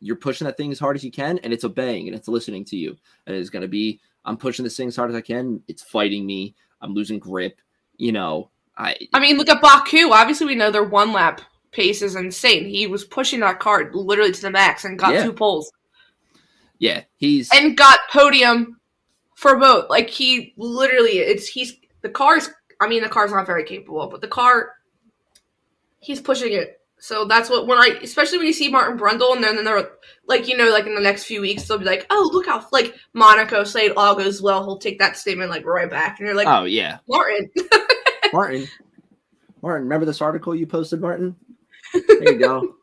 [0.00, 2.64] you're pushing that thing as hard as you can and it's obeying and it's listening
[2.64, 5.62] to you and it's gonna be i'm pushing this thing as hard as i can
[5.68, 7.60] it's fighting me i'm losing grip
[7.96, 10.10] you know i I mean, look at Baku.
[10.12, 11.40] Obviously, we know their one lap
[11.72, 12.66] pace is insane.
[12.66, 15.24] He was pushing that car literally to the max and got Yeah.
[15.24, 15.70] two poles
[16.78, 18.80] yeah he's and got podium
[19.40, 19.88] for both.
[19.88, 22.50] Like he literally, it's he's the car's.
[22.80, 24.72] I mean, the car's not very capable, but the car,
[26.00, 26.79] he's pushing it.
[27.00, 29.88] So that's what when I, especially when you see Martin Brundle, and then, then they're
[30.26, 32.64] like, you know, like in the next few weeks, they'll be like, oh, look how
[32.72, 34.62] like Monaco say it all goes well.
[34.64, 37.50] He'll take that statement like right back, and you're like, oh yeah Martin,
[38.32, 38.68] martin
[39.62, 41.36] martin remember this article you posted martin
[41.92, 42.74] there you go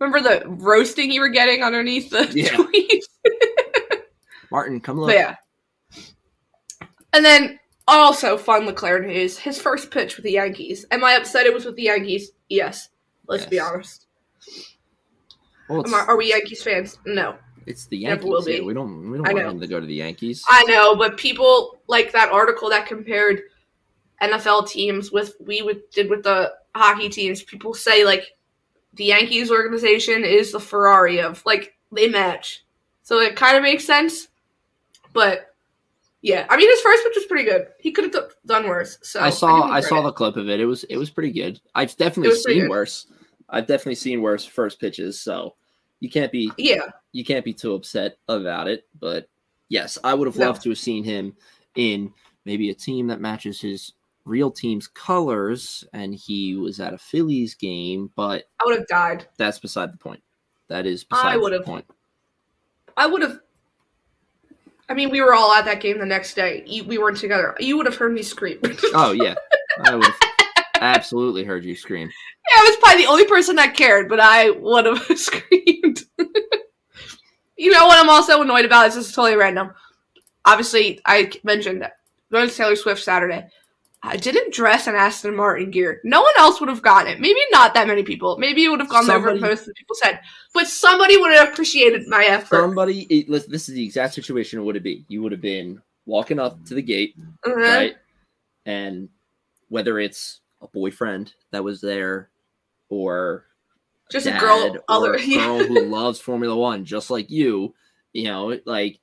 [0.00, 2.56] remember the roasting you were getting underneath the Yeah.
[2.56, 3.04] tweet?
[4.50, 5.34] martin come look But yeah.
[7.12, 9.38] And then also fun Leclerc news.
[9.38, 10.84] His first pitch with the Yankees.
[10.90, 12.32] Am I upset it was with the Yankees?
[12.48, 12.88] Yes.
[13.26, 14.06] Let's be honest.
[15.68, 16.98] well, I- are we Yankees fans?
[17.06, 17.36] No.
[17.66, 18.60] it's the Never yankees will be.
[18.60, 21.80] we don't we don't want him to go to the yankees I know, but people
[21.86, 23.40] like that article that compared
[24.22, 27.42] NFL teams with we with, did with the hockey teams.
[27.42, 28.36] People say like
[28.94, 32.64] the Yankees organization is the Ferrari of like they match.
[33.02, 34.28] So it kind of makes sense.
[35.12, 35.54] But
[36.22, 37.68] yeah, I mean his first pitch was pretty good.
[37.80, 38.98] He could have done worse.
[39.02, 40.02] So I saw him I, saw credit.
[40.04, 40.60] the clip of it.
[40.60, 41.60] It was it was pretty good.
[41.74, 43.06] I've definitely It seen worse.
[43.54, 45.20] I've definitely seen worse first pitches.
[45.20, 45.54] So
[46.00, 48.86] you can't be Yeah, you can't be too upset about it.
[49.00, 49.28] But
[49.68, 50.46] yes, I would have No.
[50.46, 51.36] loved to have seen him
[51.76, 52.12] in
[52.44, 53.92] maybe a team that matches his
[54.26, 58.10] real team's colors, and he was at a Phillies game.
[58.16, 59.26] But I would have died.
[59.38, 60.22] that's beside the point.
[60.68, 61.86] That is I beside the would've- point.
[62.96, 63.40] I would have.
[64.88, 66.62] I mean, we were all at that game the next day.
[66.86, 67.54] We weren't together.
[67.58, 68.58] You would have heard me scream.
[68.94, 69.34] Oh yeah,
[69.84, 70.20] I would have
[70.84, 72.08] absolutely heard you scream.
[72.08, 76.02] Yeah, I was probably the only person that cared, but I would have screamed.
[77.56, 78.86] you know what I'm also annoyed about?
[78.86, 79.72] This is totally random.
[80.44, 81.96] obviously I mentioned that
[82.32, 83.46] going to Taylor Swift Saturday.
[84.06, 86.00] I didn't dress in Aston Martin gear.
[86.04, 87.20] No one else would have gotten it.
[87.20, 88.36] Maybe not that many people.
[88.36, 90.20] Maybe it would have gone Somebody- over post that people said,
[90.52, 92.56] but somebody would have appreciated my effort.
[92.56, 95.06] Somebody, it, listen, this is the exact situation it would have been.
[95.08, 97.14] You would have been walking up to the gate,
[97.46, 97.54] Uh-huh.
[97.56, 97.96] right?
[98.66, 99.08] And
[99.70, 102.30] whether it's a boyfriend that was there
[102.88, 103.46] or
[104.10, 105.38] Just dad a girl, other a yeah.
[105.46, 107.74] girl who loves Formula One, just like you,
[108.12, 109.00] you know, like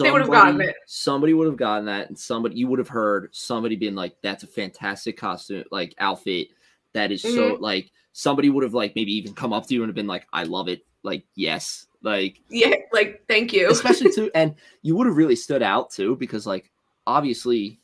[0.00, 0.76] They would somebody, have gotten it.
[0.86, 4.42] somebody would have gotten that, and somebody you would have heard somebody being like, "That's
[4.44, 6.48] a fantastic costume, like outfit.
[6.92, 7.34] That is Mm-hmm.
[7.36, 10.06] so like." Somebody would have like maybe even come up to you and have been
[10.06, 13.68] like, "I love it." Like, yes, like yeah, like thank you.
[13.70, 16.70] especially too and you would have really stood out too because like
[17.08, 17.80] obviously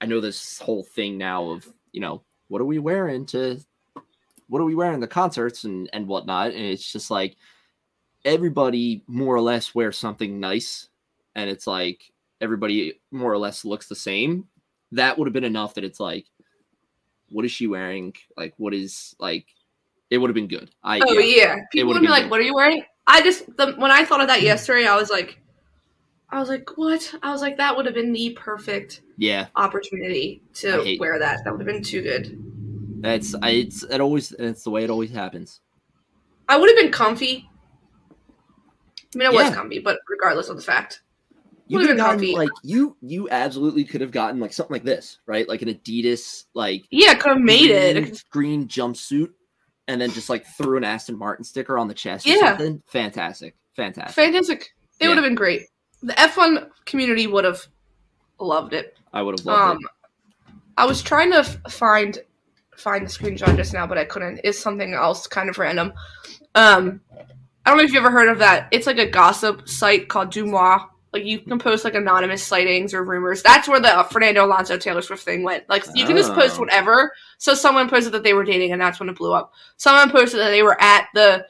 [0.00, 3.60] i know this whole thing now of you know what are we wearing to
[4.48, 6.48] what are we wearing the concerts and and whatnot?
[6.48, 7.36] And it's just like
[8.24, 10.88] everybody more or less wears something nice.
[11.34, 14.46] And it's like everybody more or less looks the same.
[14.92, 16.26] That would have been enough that it's like
[17.30, 18.14] what is she wearing?
[18.36, 19.46] Like what is like
[20.10, 20.70] it would have been good.
[20.82, 22.30] I Oh yeah, people would've be like, good.
[22.30, 24.46] "What are you wearing?" I just the, when I thought of that hmm.
[24.46, 25.40] yesterday, I was like,
[26.30, 30.42] I was like, "What?" I was like, "That would have been the perfect yeah opportunity
[30.54, 31.44] to wear that.
[31.44, 32.38] That would have been too good."
[33.02, 35.60] that's I, it's it always it's the way it always happens
[36.48, 37.48] I would have been comfy.
[39.14, 41.02] I mean, I was comfy, but regardless of the fact,
[41.68, 42.34] You could have been gotten comfy.
[42.34, 45.48] like you you absolutely could have gotten like something like this, right?
[45.48, 48.24] Like an Adidas like yeah, could have made green, it.
[48.30, 49.30] green jumpsuit
[49.86, 52.48] and then just like threw an Aston Martin sticker on the chest or Yeah.
[52.56, 52.82] something.
[52.86, 53.54] Fantastic.
[53.76, 54.14] Fantastic.
[54.14, 54.60] Fantastic.
[54.98, 55.08] It Yeah.
[55.10, 55.62] would have been great.
[56.04, 57.66] The F1 community would have
[58.38, 58.96] loved it.
[59.12, 59.86] I would have loved it.
[60.48, 62.18] Um, I was trying to f- find
[62.76, 64.40] find the screenshot just now, but I couldn't.
[64.44, 65.92] It's something else, kind of random.
[66.54, 67.00] Um,
[67.64, 68.68] I don't know if you ever heard of that.
[68.70, 70.88] It's like a gossip site called DeuxMoi.
[71.12, 73.40] Like you can post like anonymous sightings or rumors.
[73.42, 75.66] That's where the uh, Fernando Alonso Taylor Swift thing went.
[75.68, 76.60] Like you can just post Oh.
[76.60, 77.12] whatever.
[77.38, 79.52] So someone posted that they were dating, and that's when it blew up.
[79.76, 81.46] Someone posted that they were at the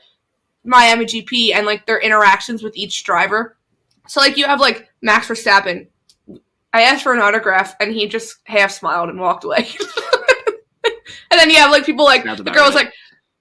[0.65, 3.57] Miami GP and like their interactions with each driver.
[4.07, 5.87] So like you have like Max Verstappen.
[6.73, 9.69] I asked for an autograph and he just half smiled and walked away.
[10.85, 12.93] and then you have like people like the girl was like,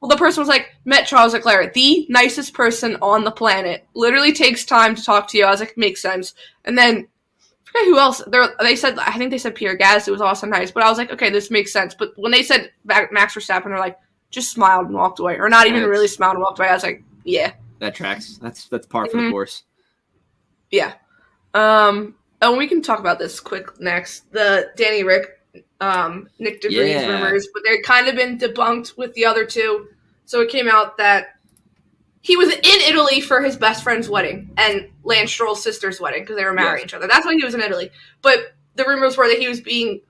[0.01, 3.87] well, the person was like, met Charles Leclerc, the nicest person on the planet.
[3.95, 5.45] Literally takes time to talk to you.
[5.45, 6.33] I was like, makes sense.
[6.65, 8.21] And then I forget who else.
[8.27, 10.89] They they said I think they said Pierre Gasly it was also nice, but I
[10.89, 11.95] was like, okay, this makes sense.
[11.95, 13.97] But when they said Ma- Max Verstappen, they're like,
[14.29, 16.67] just smiled and walked away, or not even That's- really smiled and walked away.
[16.69, 17.53] I was like, yeah.
[17.79, 18.37] that tracks.
[18.41, 19.31] That's that's par for the Mhm.
[19.31, 19.63] course.
[20.73, 20.93] Yeah.
[21.53, 22.15] Um.
[22.41, 24.29] Oh, we can talk about this quick next.
[24.33, 25.39] The Danny Rick,
[25.79, 27.07] um, Nyck de Vries Yeah.
[27.23, 29.87] rumors, but they're kind of been debunked with the other two.
[30.25, 31.35] So it came out that
[32.21, 32.59] he was in
[32.89, 36.79] Italy for his best friend's wedding and Lance Stroll's sister's wedding because they were marrying
[36.79, 36.85] Yes.
[36.85, 37.07] each other.
[37.07, 37.91] That's why he was in Italy.
[38.21, 40.01] But the rumors were that he was being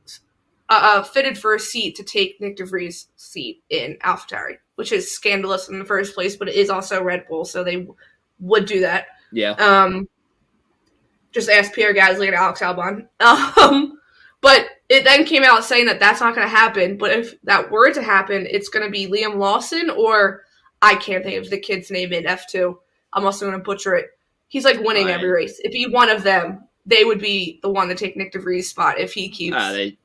[0.70, 4.92] uh, uh, fitted for a seat to take Nyck de Vries' seat in AlphaTauri, which
[4.94, 7.96] is scandalous in the first place, but it is also Red Bull, so they w-
[8.40, 9.08] would do that.
[9.34, 9.52] Yeah.
[9.52, 10.08] Um,
[11.34, 13.08] just ask Pierre Gasly and Alex Albon.
[13.20, 14.00] Um,
[14.42, 16.98] but it then came out saying that that's not going to happen.
[16.98, 20.44] But if that were to happen, it's going to be Liam Lawson or
[20.82, 22.80] I can't think of the kid's name in F two.
[23.14, 24.18] I'm also going to butcher it.
[24.48, 25.16] He's like winning Right.
[25.16, 25.60] every race.
[25.64, 28.70] If he one of them, they would be the one to take Nyck de Vries'
[28.70, 29.98] spot if he keeps Ah, they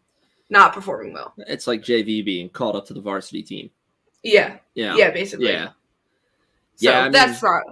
[0.49, 1.35] not performing well.
[1.39, 3.71] it's like JV being called up to the varsity team.
[4.23, 4.95] Yeah, Yeah.
[4.95, 5.49] yeah, basically.
[5.49, 5.67] Yeah.
[6.77, 7.63] So Yeah, I mean- that's not.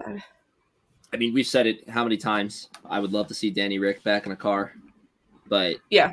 [1.17, 2.69] I mean, we've said it how many times.
[2.85, 4.75] I would love to see Danny Rick back in a car,
[5.49, 6.13] but Yeah.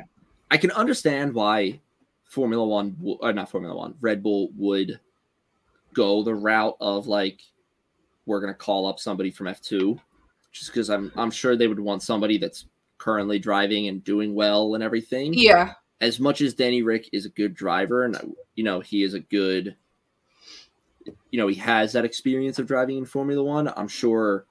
[0.50, 1.78] I can understand why
[2.24, 4.98] Formula One or uh, not Formula One, Red Bull would
[5.92, 7.42] go the route of like
[8.24, 10.00] we're gonna call up somebody from F two,
[10.52, 12.64] just because I'm I'm sure they would want somebody that's
[12.96, 15.34] currently driving and doing well and everything.
[15.34, 19.12] Yeah, As much as Danny Rick is a good driver and you know he is
[19.12, 19.76] a good,
[21.30, 23.68] you know he has that experience of driving in Formula One.
[23.76, 24.46] I'm sure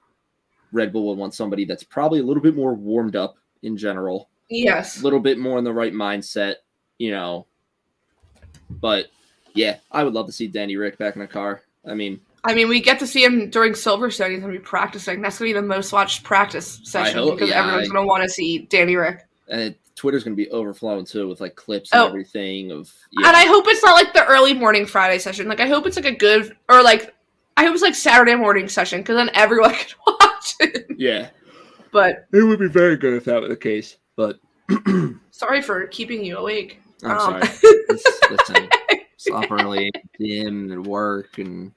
[0.74, 4.28] Red Bull would want somebody that's probably a little bit more warmed up in general
[4.50, 5.00] yes.
[5.00, 6.56] a little bit more in the right mindset,
[6.98, 7.46] you know.
[8.68, 9.06] But
[9.54, 11.62] yeah, I would love to see Danny Rick back in a car.
[11.88, 14.30] I mean, I mean, we get to see him during Silverstone.
[14.32, 15.22] He's gonna be practicing.
[15.22, 18.22] That's gonna be the most watched practice session hope- because yeah, everyone's I- gonna want
[18.24, 19.26] to see Danny Rick.
[19.48, 22.06] and Twitter's gonna be overflowing too with like clips and Oh.
[22.08, 25.46] everything of And I hope it's not like the early morning Friday session.
[25.48, 27.14] Like I hope it's like a good or like
[27.56, 30.23] I hope it's like Saturday morning session because then everyone can watch it.
[30.98, 31.30] Yeah.
[31.92, 33.96] But It would be very good if that were the case.
[34.16, 34.38] But
[35.30, 36.80] sorry for keeping you awake.
[37.04, 37.42] I'm um, sorry.
[37.94, 41.72] It's- listen, it's up early, gym and work, and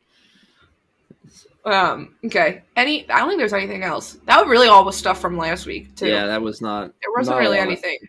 [1.66, 2.64] Um, okay.
[2.76, 3.10] Any?
[3.10, 4.18] I don't think there's anything else.
[4.26, 6.08] That really all was stuff from last week too.
[6.08, 6.94] Yeah, that was not.
[7.02, 8.00] there wasn't not really anything.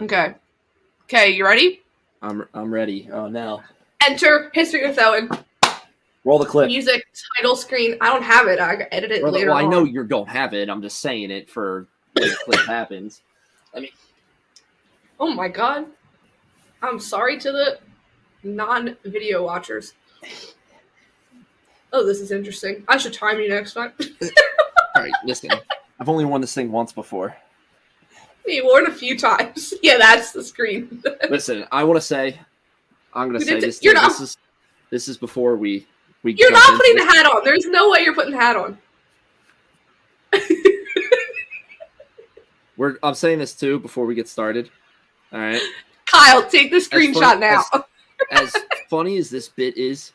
[0.00, 0.34] Okay.
[1.04, 1.82] Okay, you ready?
[2.22, 3.08] I'm I'm ready.
[3.12, 3.62] Oh no.
[4.06, 5.28] Enter history with Owen.
[6.24, 6.66] Roll the clip.
[6.68, 7.96] Music title screen.
[8.00, 8.58] I don't have it.
[8.60, 9.48] I edit it Well, later.
[9.48, 10.68] well, I know you don't have it.
[10.68, 13.22] I'm just saying it for when the clip happens.
[13.74, 13.90] I mean,
[15.20, 15.86] Oh my god.
[16.82, 17.78] I'm sorry to the
[18.44, 19.94] non-video watchers.
[21.92, 22.84] Oh, this is interesting.
[22.86, 23.92] I should time you next time.
[24.94, 25.50] All right, listen.
[26.00, 27.36] I've only won this thing once before.
[28.46, 29.74] you won a few times.
[29.82, 31.02] Yeah, that's the screen.
[31.30, 32.38] Listen, I want to say,
[33.14, 33.82] I'm going to say this.
[33.82, 34.00] you're too.
[34.00, 34.36] not- This is
[34.90, 35.86] this is before we
[36.22, 36.34] we.
[36.34, 37.42] You're not putting the hat on.
[37.44, 38.78] There's no way you're putting the hat on.
[42.76, 44.70] We're I'm saying this too before we get started.
[45.32, 45.60] All right.
[46.06, 47.64] Kyle, take the funny screenshot now.
[48.30, 48.54] as
[48.88, 50.12] funny as this bit is,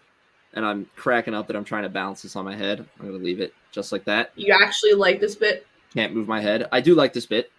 [0.54, 2.86] and I'm cracking up that I'm trying to balance this on my head.
[3.00, 4.32] I'm gonna leave it just like that.
[4.36, 5.68] You actually like this bit?
[5.94, 6.68] Can't move my head.
[6.72, 7.52] I do like this bit.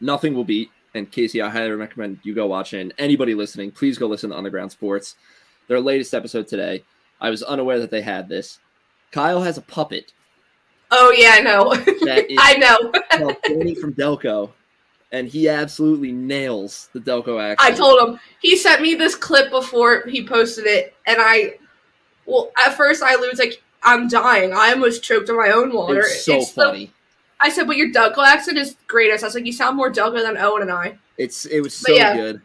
[0.00, 0.70] Nothing will beat.
[0.94, 2.80] And Casey, I highly recommend you go watch it.
[2.80, 5.16] And anybody listening, please go listen to Underground Sports.
[5.68, 6.84] Their latest episode today.
[7.20, 8.58] I was unaware that they had this.
[9.10, 10.12] Kyle has a puppet
[10.90, 11.72] Oh yeah, I know.
[12.38, 13.36] I know.
[13.44, 14.52] Danny from Delco,
[15.10, 17.72] and he absolutely nails the Delco accent.
[17.72, 18.20] I told him.
[18.40, 21.54] He sent me this clip before he posted it, and I,
[22.24, 24.52] well, at first I was like, I'm dying.
[24.52, 26.00] I almost choked on my own water.
[26.00, 26.92] It's so the- funny.
[27.38, 29.22] I said, but your Delco accent is greatest.
[29.22, 30.96] I was like, you sound more Delco than Owen and I.
[31.18, 32.16] It's it was so yeah.
[32.16, 32.40] good.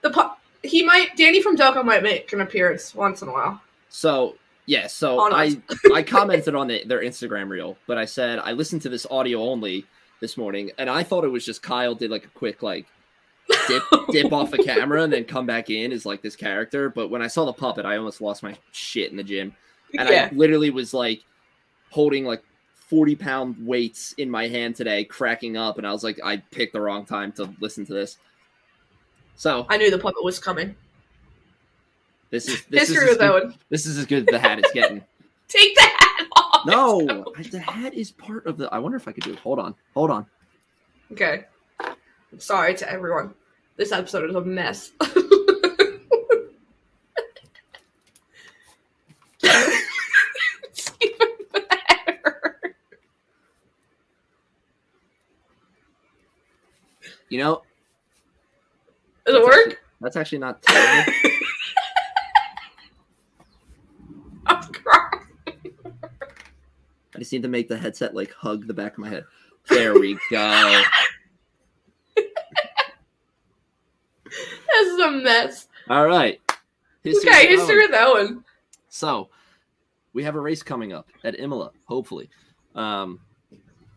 [0.00, 0.30] The pu-
[0.62, 3.60] he might Danny from Delco might make an appearance once in a while.
[3.88, 5.56] So yeah, so I.
[5.92, 9.42] I commented on the, their Instagram reel, but I said I listened to this audio
[9.42, 9.84] only
[10.20, 12.86] this morning, and I thought it was just Kyle did like a quick like
[13.66, 16.88] dip dip off the camera and then come back in as like this character.
[16.88, 19.54] But when I saw the puppet, I almost lost my shit in the gym,
[19.98, 20.28] and yeah.
[20.30, 21.22] I literally was like
[21.90, 22.42] holding like.
[22.88, 26.74] 40 pound weights in my hand today, cracking up, and I was like, I picked
[26.74, 28.18] the wrong time to listen to this.
[29.36, 30.74] So I knew the puppet was coming.
[32.30, 35.02] this is this History is good, this is as good as the hat is getting.
[35.48, 36.66] Take the hat off.
[36.66, 38.68] No, I- the hat is part of the.
[38.72, 39.38] I wonder if I could do it.
[39.40, 40.26] Hold on, hold on.
[41.12, 41.44] Okay.
[42.38, 43.34] Sorry to everyone.
[43.76, 44.92] This episode is a mess.
[50.72, 52.60] it's even better.
[57.28, 57.62] You know,
[59.26, 59.52] Does it work?
[59.54, 61.12] actually- that's actually not terrible.
[64.46, 65.20] I'm crying.
[67.14, 69.24] I just need to make the headset like hug the back of my head.
[69.68, 70.82] There we go.
[74.24, 75.68] This is a mess.
[75.90, 76.40] All right.
[77.04, 77.90] History okay, history Owen.
[77.90, 78.44] with Owen.
[78.88, 79.28] So,
[80.12, 82.30] we have a race coming up at Imola, hopefully.
[82.74, 83.20] Um,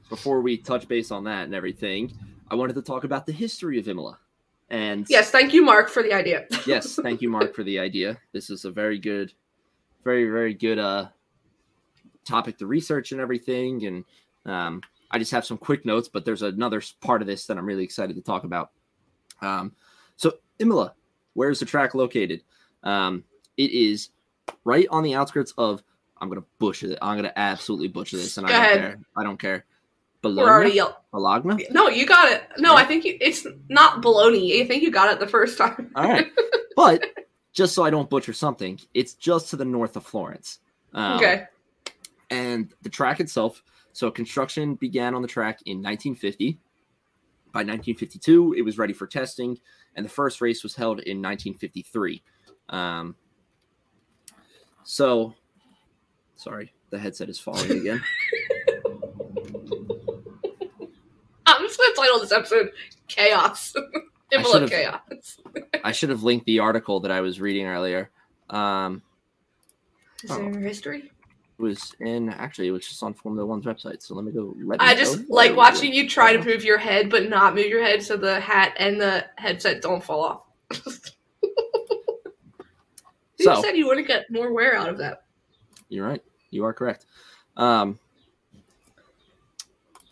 [0.10, 2.12] before we touch base on that and everything,
[2.52, 4.20] I wanted to talk about the history of Imola.
[4.70, 6.46] And Yes, thank you, Mark, for the idea.
[6.66, 8.18] yes, thank you, Mark, for the idea.
[8.34, 9.32] This is a very good,
[10.04, 11.08] very very good uh
[12.26, 13.86] topic to research and everything.
[13.86, 14.04] And
[14.46, 17.66] um, I just have some quick notes, but there's another part of this that I'm
[17.66, 18.72] really excited to talk about.
[19.42, 19.74] Um,
[20.16, 20.94] so Imola,
[21.34, 22.44] where is the track located?
[22.84, 23.24] Um,
[23.58, 24.10] it is
[24.64, 25.84] right on the outskirts of.
[26.22, 26.98] I'm gonna butcher it.
[27.02, 28.80] I'm gonna absolutely butcher this, and Go I don't ahead.
[28.80, 29.00] care.
[29.18, 29.66] I don't care.
[30.34, 31.68] We're already Bologna, yell- Bologna.
[31.72, 32.44] No, you got it.
[32.58, 32.80] No, Yeah.
[32.82, 34.62] I think you, it's not baloney.
[34.62, 35.92] I think you got it the first time.
[35.96, 36.28] All right,
[36.76, 37.04] but
[37.54, 40.60] just so I don't butcher something, it's just to the north of Florence.
[40.94, 41.44] Um, okay.
[42.30, 46.60] And the track itself, so construction began on the track in 1950.
[47.52, 49.58] By 1952, it was ready for testing,
[49.96, 52.22] and the first race was held in 1953.
[52.68, 53.16] Um,
[54.84, 55.34] so,
[56.36, 58.02] sorry, the headset is falling again.
[61.48, 62.72] I'm just going to title this episode
[63.08, 63.74] Chaos.
[64.32, 65.38] Imola should've- Chaos.
[65.84, 68.10] I should have linked the article that I was reading earlier.
[68.50, 69.02] Um,
[70.24, 71.12] Is there history?
[71.58, 74.02] it was in actually, it was just on Formula One's website.
[74.04, 74.54] So let me go.
[74.58, 75.26] Let me I go just there.
[75.30, 78.40] like watching you try to move your head, but not move your head so the
[78.40, 80.42] hat and the headset don't fall off.
[83.38, 85.24] you So said you want to get more wear out of that.
[85.90, 86.22] You're right.
[86.50, 87.06] You are correct.
[87.56, 87.98] Um,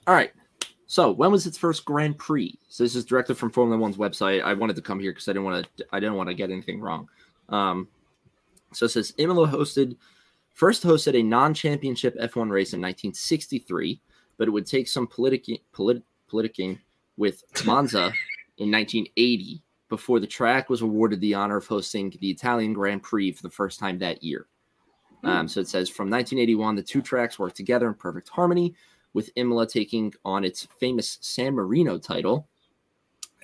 [0.08, 0.32] all right.
[0.94, 2.56] So when was its first Grand Prix?
[2.70, 4.44] So this is directed from Formula One's website.
[4.44, 5.86] I wanted to come here because I didn't want to.
[5.92, 7.10] I didn't want to get anything wrong.
[7.50, 7.88] Um,
[8.74, 9.98] so it says Imola hosted
[10.54, 14.00] first hosted a non-championship F1 race in 1963,
[14.38, 16.78] but it would take some politic polit- politicking
[17.18, 18.14] with Monza
[18.60, 23.32] in 1980 before the track was awarded the honor of hosting the Italian Grand Prix
[23.32, 24.46] for the first time that year.
[25.24, 28.76] Um, so it says from 1981, the two tracks worked together in perfect harmony,
[29.14, 32.48] with Imola taking on its famous San Marino title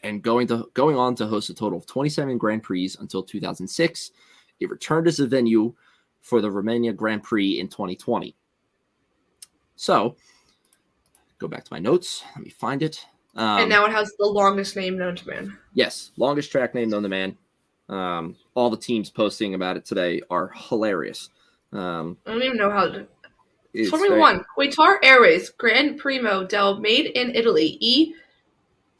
[0.04, 4.12] and going to going on to host a total of 27 Grand Prix until 2006.
[4.60, 5.74] It returned as a venue
[6.22, 8.36] for the Romagna Grand Prix in 2020.
[9.76, 10.18] So,
[11.38, 12.24] go back to my notes.
[12.36, 13.06] Let me find it.
[13.36, 15.58] Um, and now it has the longest name known to man.
[15.74, 17.38] Yes, longest track name known to man.
[17.88, 21.30] Um, all the teams posting about it today are hilarious.
[21.72, 23.08] Um, I don't even know how to.
[23.74, 28.14] It's Formula very- One, Qatar Airways, Gran Premio del Made in Italy, E.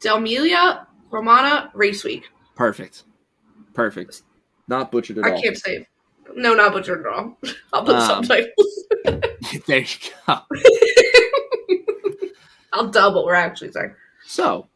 [0.00, 2.28] Delmelia Romana Race Week.
[2.54, 3.02] Perfect.
[3.74, 4.22] Perfect.
[4.68, 5.38] Not butchered at I all.
[5.38, 5.86] I can't say.
[6.36, 7.36] No, not butchered at all.
[7.72, 8.84] I'll put Um, subtitles.
[9.66, 9.86] there you
[10.26, 10.40] go.
[12.72, 13.24] I'll double.
[13.24, 13.92] We're actually sorry.
[14.24, 14.68] So,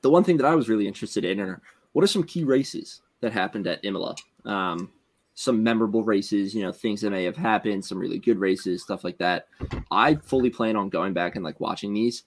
[0.00, 1.60] the one thing that I was really interested in are
[1.92, 4.16] what are some key races that happened at Imola?
[4.46, 4.90] Um,
[5.34, 9.02] some memorable races, you know, things that may have happened, some really good races, stuff
[9.04, 9.46] like that.
[9.90, 12.24] I fully plan on going back and like watching these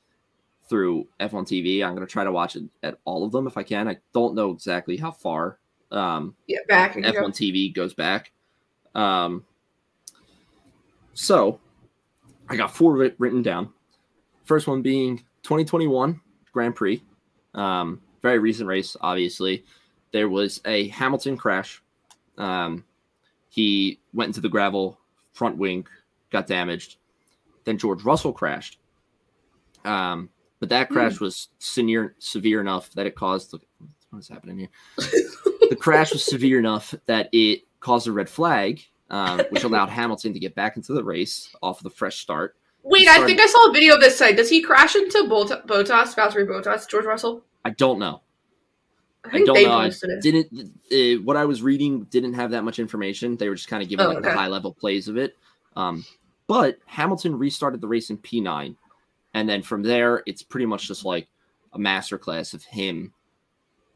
[0.67, 1.83] through F1 TV.
[1.85, 3.87] I'm going to try to watch it at all of them if I can.
[3.87, 5.59] I don't know exactly how far
[5.91, 6.95] um, Yeah, back.
[6.95, 8.31] and F1 TV goes back.
[8.95, 9.45] Um,
[11.13, 11.59] so
[12.49, 13.69] I got four writ- written down.
[14.45, 16.19] First one being 2021
[16.51, 17.03] Grand Prix.
[17.53, 19.63] Um, very recent race, obviously.
[20.11, 21.81] There was a Hamilton crash.
[22.37, 22.83] Um,
[23.55, 24.99] he went into the gravel,
[25.31, 25.87] front wing
[26.29, 26.97] got damaged.
[27.63, 28.79] Then George Russell crashed.
[29.85, 30.29] Um,
[30.59, 33.53] but that crash was severe, severe enough that it caused.
[34.09, 34.69] What is happening here?
[34.97, 40.33] the crash was severe enough that it caused a red flag, um, which allowed Hamilton
[40.33, 42.57] to get back into the race off of the fresh start.
[42.83, 44.35] Wait, I think I saw a video of this side.
[44.35, 47.41] Does he crash into Bot- Bottas, Valtteri Bottas, George Russell?
[47.63, 48.21] I don't know.
[49.31, 49.77] I I, don't know.
[49.79, 50.71] I didn't.
[50.91, 53.37] Uh, what I was reading didn't have that much information.
[53.37, 55.35] They were just kind of giving Oh, like the high level plays of it.
[55.75, 56.05] Um,
[56.47, 58.75] but Hamilton restarted the race in P9,
[59.33, 61.27] and then from there, it's pretty much just like
[61.73, 63.13] a masterclass of him,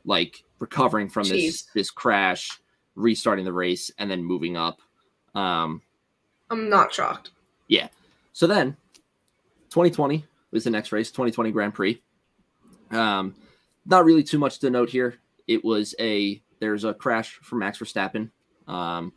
[0.06, 2.60] like recovering from this this crash,
[2.96, 4.80] restarting the race, and then moving up.
[5.36, 5.82] Um,
[6.50, 7.32] I'm not shocked.
[7.68, 7.90] Yeah.
[8.34, 8.76] So then,
[9.70, 12.02] 2020 was the next race, 2020 Grand Prix.
[12.92, 13.36] Um,
[13.90, 15.16] not really too much to note here.
[15.48, 18.30] It was a there's a crash for Max Verstappen,
[18.68, 19.12] um,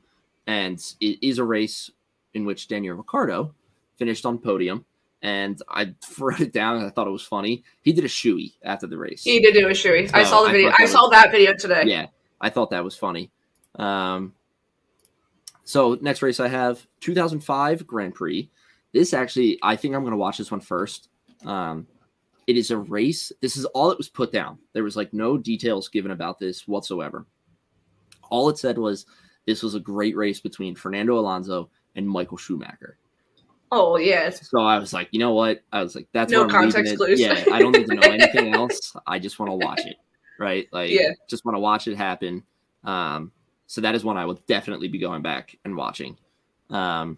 [0.46, 1.90] and it is a race
[2.34, 3.54] in which Daniel Ricciardo
[3.96, 4.84] finished on podium.
[5.20, 7.62] And I wrote it down I thought it was funny.
[7.82, 9.22] He did a shoey after the race.
[9.22, 10.10] He did do a shoey.
[10.12, 10.70] I saw the video.
[10.70, 11.84] I that saw that video today.
[11.86, 12.06] yeah,
[12.40, 13.30] I thought that was funny.
[13.76, 14.34] Um,
[15.64, 18.50] so next race I have 2005 Grand Prix.
[18.92, 21.08] This actually, I think I'm going to watch this one first.
[21.46, 21.86] Um,
[22.46, 23.32] it is a race.
[23.40, 24.58] This is all it was put down.
[24.72, 27.26] There was like no details given about this whatsoever.
[28.30, 29.06] All it said was
[29.46, 32.98] this was a great race between Fernando Alonso and Michael Schumacher.
[33.70, 34.48] Oh yes.
[34.50, 35.62] So I was like, you know what?
[35.72, 37.20] I was like, that's No what I'm leaving context clues.
[37.20, 38.94] Yeah, I don't need to know anything else.
[39.06, 39.96] I just want to watch it,
[40.38, 40.68] right?
[40.72, 41.10] Like, Yeah.
[41.28, 42.42] just want to watch it happen.
[42.84, 43.32] Um,
[43.66, 46.18] so that is one I will definitely be going back and watching.
[46.68, 47.16] Um,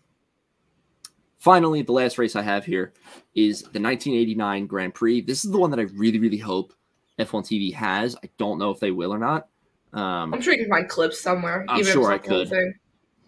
[1.44, 2.94] finally, the last race I have here
[3.34, 5.20] is the 1989 Grand Prix.
[5.20, 6.72] This is the one that I really, really hope
[7.18, 8.16] F1 TV has.
[8.24, 9.48] I don't know if they will or not.
[9.92, 11.66] Um, I'm sure you can find clips somewhere.
[11.68, 12.50] I'm even sure I could.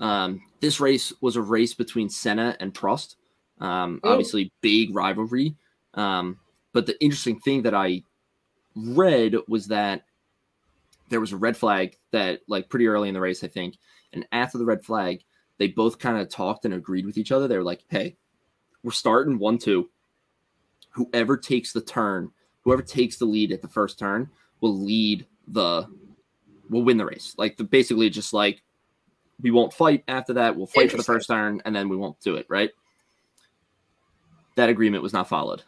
[0.01, 3.17] Um, this race was a race between Senna and Prost.
[3.61, 5.55] Um, obviously, big rivalry.
[5.93, 6.41] Um,
[6.73, 8.03] but the interesting thing that I
[8.75, 10.05] read was that
[11.11, 13.77] there was a red flag that, like, pretty early in the race, I think.
[14.15, 15.23] And after the red flag,
[15.59, 17.49] they both kind of talked and agreed with each other.
[17.49, 18.17] They were like, hey,
[18.83, 19.89] we're starting 1 2.
[20.91, 22.31] Whoever takes the turn,
[22.63, 24.31] whoever takes the lead at the first turn
[24.61, 25.87] will lead the,
[26.71, 27.35] will win the race.
[27.37, 28.63] Like, the, basically, just like,
[29.41, 30.57] we won't fight after that.
[30.57, 32.71] We'll fight for the first turn and then we won't do it, right?
[34.57, 35.63] That agreement was not followed.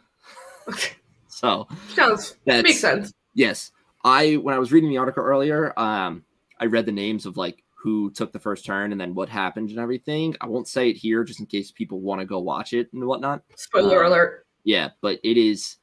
[0.67, 0.93] Okay.
[1.27, 3.13] so, Sounds that's makes sense.
[3.35, 3.71] yes.
[4.03, 6.23] I when I was reading the article earlier, um
[6.59, 9.69] I read the names of like who took the first turn and then what happened
[9.69, 10.35] and everything.
[10.41, 13.05] I won't say it here just in case people want to go watch it and
[13.05, 13.41] whatnot.
[13.55, 14.45] Spoiler um, alert.
[14.65, 15.77] Yeah, but it is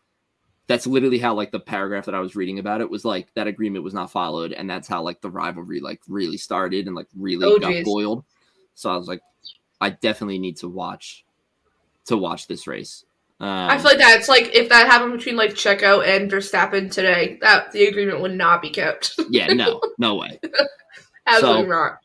[0.67, 3.47] that's literally how like the paragraph that I was reading about it was like that
[3.47, 7.09] agreement was not followed, and that's how like the rivalry like really started and like
[7.17, 7.85] really Oh, got geez.
[7.85, 8.25] boiled.
[8.75, 9.23] So I was like,
[9.81, 11.25] I definitely need to watch
[12.07, 13.05] to watch this race.
[13.39, 17.39] Um, I feel like that's like if that happened between like Checo and Verstappen today,
[17.43, 19.15] that the agreement would not be kept.
[19.31, 20.41] yeah, no, no way.
[21.27, 21.99] Absolutely So- not.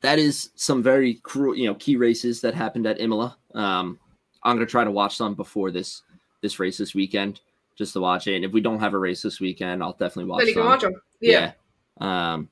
[0.00, 3.36] that is some very cruel, you know, key races that happened at Imola.
[3.54, 3.98] Um,
[4.42, 6.02] I'm gonna try to watch some before this
[6.42, 7.40] this race this weekend,
[7.76, 8.36] just to watch it.
[8.36, 10.40] And if we don't have a race this weekend, I'll definitely watch.
[10.40, 10.92] Then you can watch them.
[11.20, 11.52] Yeah.
[12.00, 12.32] Yeah.
[12.34, 12.50] Um,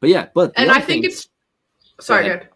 [0.00, 1.28] but yeah, but And I think it's
[2.00, 2.48] sorry, good.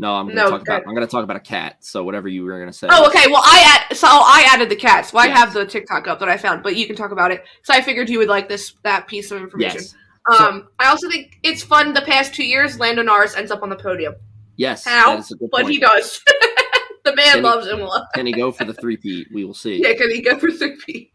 [0.00, 0.82] No, I'm gonna No, talk about.
[0.88, 1.76] I'm gonna talk about a cat.
[1.84, 2.88] So whatever you were gonna say.
[2.90, 3.28] Oh, okay.
[3.28, 5.12] Well, I add, so I added the cats.
[5.12, 5.38] So I Yes.
[5.38, 7.44] have the TikTok up that I found, but you can talk about it.
[7.62, 9.82] So I figured you would like this that piece of information.
[9.82, 9.94] Yes.
[10.30, 11.92] Um, I also think it's fun.
[11.92, 14.14] The past two years, Lando Norris ends up on the podium,
[14.56, 14.84] Yes.
[14.84, 15.10] How?
[15.12, 16.20] That is a good but he does.
[17.04, 18.08] the man Can he- loves Imola.
[18.14, 19.26] Can he go for the three P?
[19.32, 19.82] We will see.
[19.82, 21.10] Yeah, can he go for three P?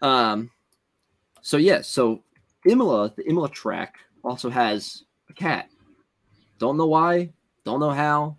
[0.00, 0.50] Um.
[1.40, 1.80] So yeah.
[1.82, 2.22] So
[2.66, 5.68] Imola, the Imola track also has a cat.
[6.58, 7.32] Don't know why.
[7.64, 8.36] Don't know how.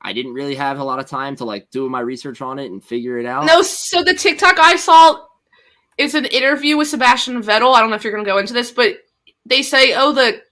[0.00, 2.70] I didn't really have a lot of time to like do my research on it
[2.70, 3.44] and figure it out.
[3.46, 5.24] No, so the TikTok I saw
[5.98, 7.74] is an interview with Sebastian Vettel.
[7.74, 8.98] I don't know if you're going to go into this, but
[9.48, 10.42] they say, oh, the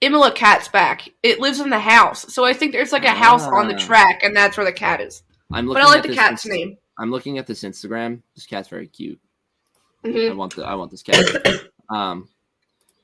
[0.00, 1.08] Imola cat's back.
[1.22, 2.32] It lives in the house.
[2.32, 3.78] So I think there's like a house on the Ah.
[3.78, 5.22] track, and that's where the cat is.
[5.52, 5.82] I'm looking.
[5.82, 6.78] But I like at the this cat's Inst- name.
[6.98, 8.22] I'm looking at this Instagram.
[8.34, 9.18] This cat's very cute.
[10.04, 11.24] I hmm want the I want this cat.
[11.90, 12.28] um,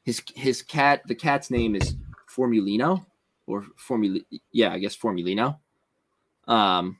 [0.04, 1.02] his his cat.
[1.06, 1.94] The cat's name is
[2.28, 3.04] Formulino
[3.46, 4.22] or Formul.
[4.52, 5.58] Yeah, I guess Formulino.
[6.46, 6.98] Um,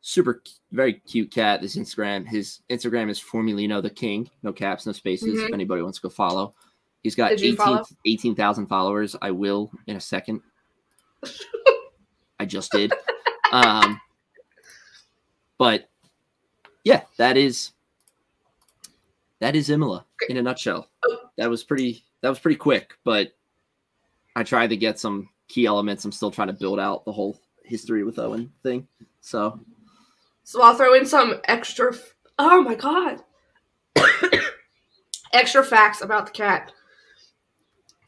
[0.00, 0.42] super
[0.72, 1.60] very cute cat.
[1.60, 2.26] This Instagram.
[2.26, 4.28] His Instagram is Formulino the King.
[4.42, 5.38] No caps, no spaces.
[5.40, 5.54] If Mhm.
[5.54, 6.54] anybody wants to go follow,
[7.02, 7.84] he's got Did you 18 follow?
[8.06, 9.16] 18,000 followers.
[9.20, 10.40] I will in a second.
[12.40, 12.92] I just did.
[13.52, 14.00] Um,
[15.58, 15.88] but
[16.84, 17.72] yeah, that is
[19.40, 20.88] that is Imola in a nutshell.
[21.04, 21.18] Oh.
[21.36, 23.32] That was pretty that was pretty quick, but
[24.36, 26.04] I tried to get some key elements.
[26.04, 28.86] I'm still trying to build out the whole history with Owen thing.
[29.20, 29.60] So
[30.44, 31.92] So I'll throw in some extra.
[31.92, 33.22] F- oh my god!
[35.32, 36.72] extra facts about the cat.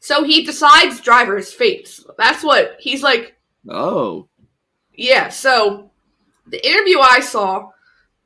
[0.01, 2.03] So he decides drivers' fates.
[2.17, 3.37] That's what he's like.
[3.69, 4.27] oh
[4.93, 5.29] Yeah.
[5.29, 5.91] So
[6.47, 7.69] the interview I saw,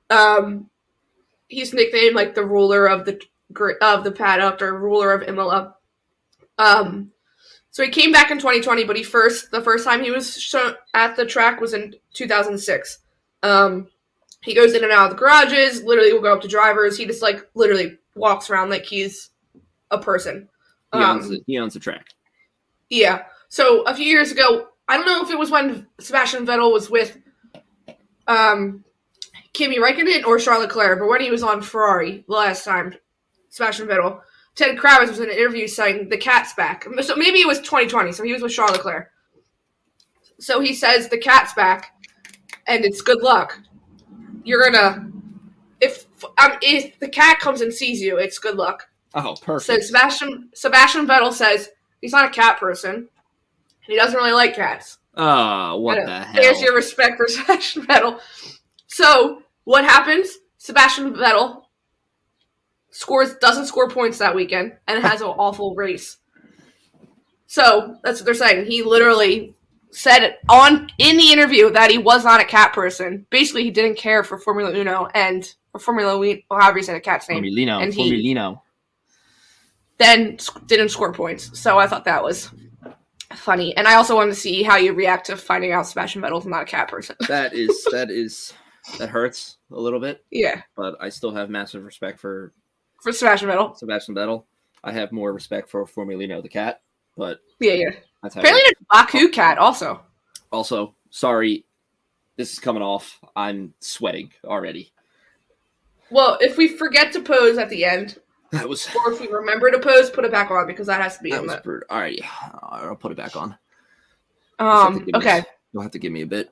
[0.09, 0.69] um,
[1.47, 3.21] he's nicknamed like the ruler of the
[3.81, 5.75] of the paddock or ruler of Imola.
[6.57, 7.11] Um,
[7.71, 10.75] so he came back in 2020, but he first the first time he was shown
[10.93, 12.99] at the track was in 2006.
[13.43, 13.89] Um,
[14.41, 15.83] he goes in and out of the garages.
[15.83, 16.97] Literally, will go up to drivers.
[16.97, 19.31] He just like literally walks around like he's
[19.91, 20.47] a person.
[20.97, 22.07] He owns Um, the, he owns the track.
[22.89, 23.23] yeah.
[23.49, 26.89] So a few years ago, I don't know if it was when Sebastian Vettel was
[26.89, 27.17] with
[28.27, 28.83] um,
[29.53, 32.93] Kimi Räikkönen or Charles Leclerc, but when he was on Ferrari the last time,
[33.49, 34.21] Sebastian Vettel,
[34.55, 36.85] Ted Kravitz was in an interview saying the cat's back.
[37.01, 38.11] So maybe it was 2020.
[38.11, 39.11] So he was with Charles Leclerc.
[40.39, 41.91] So he says the cat's back,
[42.67, 43.59] and it's good luck.
[44.43, 45.11] You're gonna
[45.81, 46.05] if
[46.37, 48.87] um, if the cat comes and sees you, it's good luck.
[49.15, 49.83] Oh, perfect.
[49.83, 49.87] So.
[49.87, 51.69] Sebastian Sebastian Vettel says
[52.01, 52.93] he's not a cat person.
[52.95, 53.07] and
[53.87, 54.97] He doesn't really like cats.
[55.15, 56.33] Oh, what the hell?
[56.41, 58.19] There's your respect for Sebastian Vettel.
[58.87, 60.37] So what happens?
[60.57, 61.63] Sebastian Vettel
[62.91, 66.17] scores doesn't score points that weekend and has an awful race.
[67.47, 68.65] So that's what they're saying.
[68.65, 69.53] He literally
[69.91, 73.25] said it on in the interview that he was not a cat person.
[73.29, 76.99] Basically, he didn't care for Formula Uno and or Formula Uno, however you say the
[76.99, 77.43] cat's name.
[77.43, 77.81] Formulino.
[77.81, 78.61] and he- Formulino.
[79.97, 80.37] Then
[80.67, 81.57] didn't score points.
[81.59, 82.49] So I thought that was
[83.33, 83.75] funny.
[83.77, 86.63] And I also wanted to see how you react to finding out Sebastian Vettel's not
[86.63, 87.15] a cat person.
[87.27, 88.53] That is that is
[88.99, 92.53] that hurts a little bit, yeah, but I still have massive respect for
[93.01, 93.77] for Sebastian Vettel.
[93.77, 94.43] Sebastian Vettel.
[94.83, 96.81] I have more respect for Formulino the cat,
[97.17, 97.89] but Yeah, yeah.
[98.21, 98.35] that's.
[98.35, 98.73] Apparently, it is.
[98.79, 99.31] there's a Baku oh.
[99.31, 100.01] cat also.
[100.51, 101.65] Also, sorry,
[102.37, 103.19] this is coming off.
[103.35, 104.91] I'm sweating already.
[106.11, 108.19] Well, if we forget to pose at the end,
[108.51, 111.17] That was or if we remember to pose, put it back on because that has
[111.17, 111.61] to be that was the.
[111.61, 111.87] brutal.
[111.89, 112.19] All right,
[112.61, 113.57] I'll put it back on.
[114.59, 115.09] You'll have to Um.
[115.15, 115.43] Okay,
[115.73, 116.51] You'll have to give me a bit.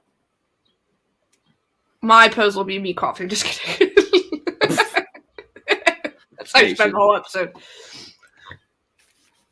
[2.02, 3.30] my pose will be me coughing.
[3.30, 3.90] Just kidding.
[6.38, 7.54] That's how you spend the whole episode.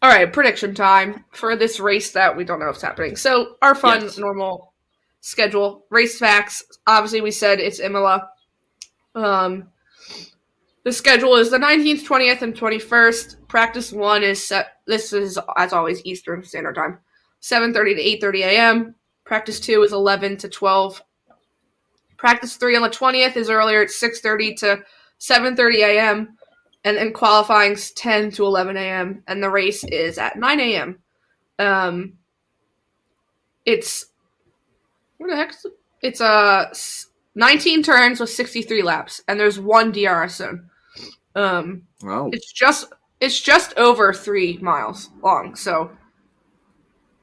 [0.01, 3.15] All right, prediction time for this race that we don't know if it's happening.
[3.15, 4.17] So our fun Yes.
[4.17, 4.73] normal
[5.21, 6.63] schedule race facts.
[6.87, 8.27] Obviously, we said it's Imola.
[9.15, 9.67] Um,
[10.83, 13.47] the schedule is the nineteenth, twentieth, and twenty-first.
[13.47, 14.77] Practice one is set.
[14.87, 16.99] This is as always Eastern Standard Time,
[17.39, 18.95] seven thirty to eight thirty a.m.
[19.23, 21.03] Practice two is eleven to twelve.
[22.17, 24.83] Practice three on the twentieth is earlier at six thirty to
[25.19, 26.35] seven thirty a.m.
[26.83, 29.23] and then qualifying's ten to eleven a.m.
[29.27, 30.99] and the race is at nine a.m.
[31.59, 32.13] Um,
[33.65, 34.07] it's
[35.17, 35.53] what the heck?
[36.01, 36.73] It's uh
[37.35, 40.70] nineteen turns with sixty three laps, and there's one DRS zone.
[41.35, 45.91] Um, Oh, it's just it's just over three miles long, so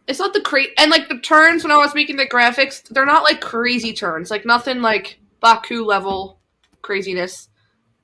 [0.06, 3.04] it's not the cra- and like the turns when I was making the graphics, they're
[3.04, 6.38] not like crazy turns, like nothing like Baku level
[6.82, 7.48] craziness.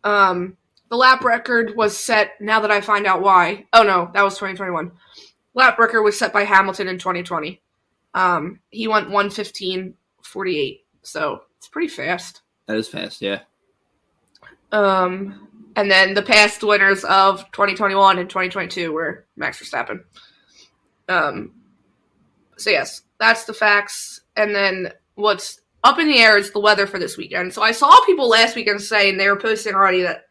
[0.03, 0.57] Um,
[0.91, 2.33] the lap record was set.
[2.41, 4.93] Now that I find out why, oh no, that was 2021.
[5.55, 7.61] Lap record was set by Hamilton in 2020.
[8.15, 12.43] Um, he went 115.48, so it's pretty fast.
[12.67, 13.41] That is fast, yeah.
[14.73, 20.01] Um, and then the past winners of 2021 and 2022 were Max Verstappen.
[21.09, 21.53] Um,
[22.57, 24.21] so yes, that's the facts.
[24.37, 27.53] And then what's up in the air is the weather for this weekend.
[27.53, 30.27] So I saw people last weekend saying they were posting already that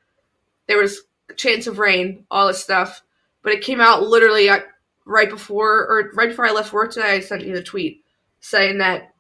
[0.68, 3.02] there was a chance of rain, all this stuff,
[3.44, 4.62] but it came out literally uh,
[5.06, 7.16] right before or right before I left work today.
[7.16, 8.04] I sent you the tweet
[8.40, 9.13] saying that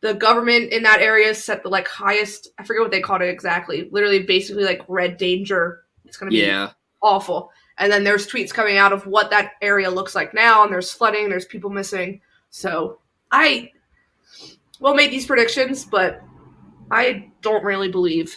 [0.00, 3.28] the government in that area set the like highest I forget what they called it
[3.28, 3.88] exactly.
[3.90, 5.84] Literally basically like red danger.
[6.04, 6.70] It's gonna be Yeah.
[7.02, 7.50] awful.
[7.78, 10.90] And then there's tweets coming out of what that area looks like now, and there's
[10.92, 12.20] flooding, there's people missing.
[12.50, 12.98] So
[13.30, 13.70] I
[14.80, 16.20] will make these predictions, but
[16.90, 18.36] I don't really believe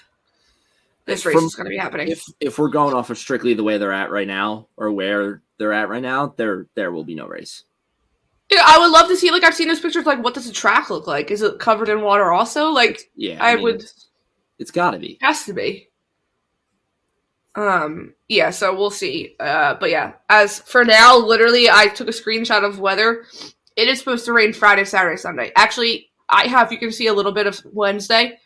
[1.05, 2.09] this race From- is going to be happening.
[2.09, 5.41] If if we're going off of strictly the way they're at right now, or where
[5.57, 7.64] they're at right now, there there will be no race.
[8.51, 9.31] Yeah, I would love to see.
[9.31, 10.05] Like I've seen those pictures.
[10.05, 11.31] Like, what does the track look like?
[11.31, 12.31] Is it covered in water?
[12.31, 14.07] Also, like, Yeah, I mean, would- It's,
[14.59, 15.17] it's got to be.
[15.21, 15.87] has to be.
[17.55, 18.13] Um.
[18.29, 18.49] Yeah.
[18.51, 19.35] So we'll see.
[19.39, 19.75] Uh.
[19.79, 20.13] But yeah.
[20.29, 23.25] As for now, literally, I took a screenshot of weather.
[23.75, 25.51] It is supposed to rain Friday, Saturday, Sunday.
[25.55, 26.71] Actually, I have.
[26.71, 28.37] You can see a little bit of Wednesday,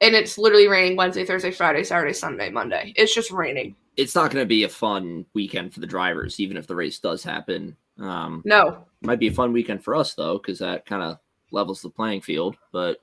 [0.00, 2.92] and it's literally raining Wednesday, Thursday, Friday, Saturday, Sunday, Monday.
[2.96, 3.74] It's just raining.
[3.96, 7.00] It's not going to be a fun weekend for the drivers, even if the race
[7.00, 7.76] does happen.
[7.98, 8.84] Um, No.
[9.02, 11.18] Might be a fun weekend for us though, because that kind of
[11.50, 12.56] levels the playing field.
[12.72, 13.00] But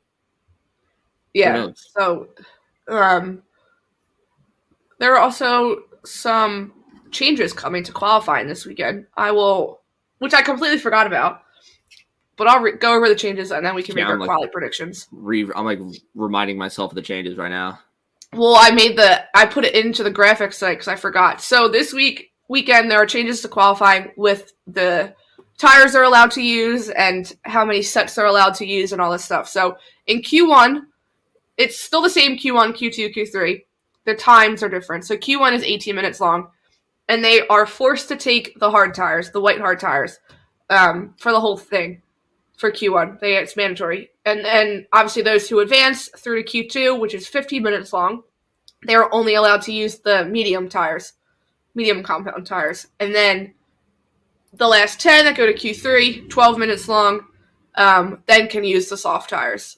[1.33, 1.67] Yeah.
[1.75, 2.29] So,
[2.87, 3.43] um,
[4.99, 6.73] there are also some
[7.11, 9.07] changes coming to qualifying this weekend.
[9.17, 9.81] I will,
[10.19, 11.41] which I completely forgot about,
[12.37, 14.19] but I'll re- go over the changes and then we can Yeah, make our I'm
[14.19, 15.07] like- quality predictions.
[15.11, 15.79] re- I'm like
[16.13, 17.79] reminding myself of the changes right now.
[18.33, 21.41] Well, I made the I put it into the graphics site because I forgot.
[21.41, 25.13] So this week weekend there are changes to qualifying with the
[25.57, 29.11] tires they're allowed to use and how many sets they're allowed to use and all
[29.11, 29.47] this stuff.
[29.47, 29.77] So
[30.07, 30.81] in Q1,
[31.57, 33.63] it's still the same Q1, Q2, Q3.
[34.05, 35.05] The times are different.
[35.05, 36.49] So Q1 is 18 minutes long,
[37.07, 40.19] and they are forced to take the hard tires, the white hard tires,
[40.69, 42.01] um, for the whole thing.
[42.57, 47.13] For Q1, they it's mandatory, and then obviously those who advance through to Q2, which
[47.13, 48.23] is 15 minutes long,
[48.87, 51.13] they are only allowed to use the medium tires,
[51.73, 53.53] medium compound tires, and then
[54.57, 57.21] the last 10 that go to Q3, 12 minutes long,
[57.75, 59.77] um, then can use the soft tires.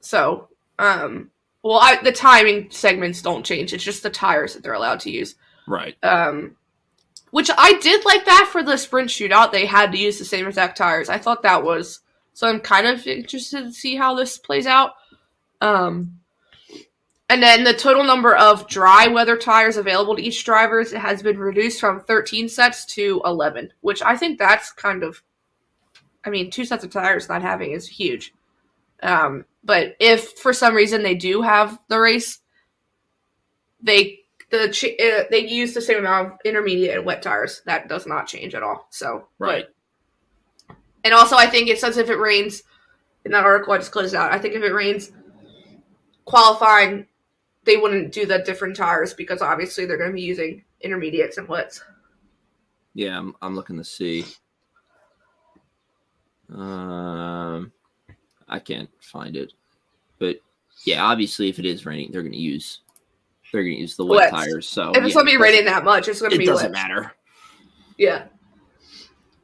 [0.00, 1.30] So, um,
[1.62, 3.72] well, I, the timing segments don't change.
[3.72, 5.34] It's just the tires that they're allowed to use.
[5.66, 5.96] Right.
[6.02, 6.56] Um,
[7.30, 9.52] which I did like that for the sprint shootout.
[9.52, 11.08] They had to use the same exact tires.
[11.08, 12.00] I thought that was
[12.32, 12.48] so.
[12.48, 14.92] I'm kind of interested to see how this plays out.
[15.60, 16.17] Um,
[17.30, 21.38] and then the total number of dry weather tires available to each driver has been
[21.38, 25.22] reduced from 13 sets to 11, which I think that's kind of.
[26.24, 28.34] I mean, two sets of tires not having is huge.
[29.02, 32.40] Um, but if for some reason they do have the race,
[33.80, 34.20] they
[34.50, 37.62] the ch- uh, they use the same amount of intermediate and wet tires.
[37.66, 38.86] That does not change at all.
[38.90, 39.66] So Right.
[40.68, 42.62] but- and also, I think it says if it rains
[43.24, 44.32] in that article I just closed out.
[44.32, 45.12] I think if it rains,
[46.24, 47.06] qualifying,
[47.68, 51.46] they wouldn't do the different tires because obviously they're going to be using intermediates and
[51.46, 51.82] wets.
[52.94, 54.24] Yeah, I'm, I'm looking to see.
[56.52, 57.70] Um,
[58.48, 59.52] I can't find it,
[60.18, 60.40] but
[60.84, 62.80] yeah, obviously, if it is raining, they're going to use
[63.52, 64.66] they're going to use the wet tires.
[64.66, 66.48] So if it's yeah, going to be raining that much, it's going to be it
[66.48, 66.88] doesn't wet.
[66.88, 67.12] matter.
[67.98, 68.24] Yeah.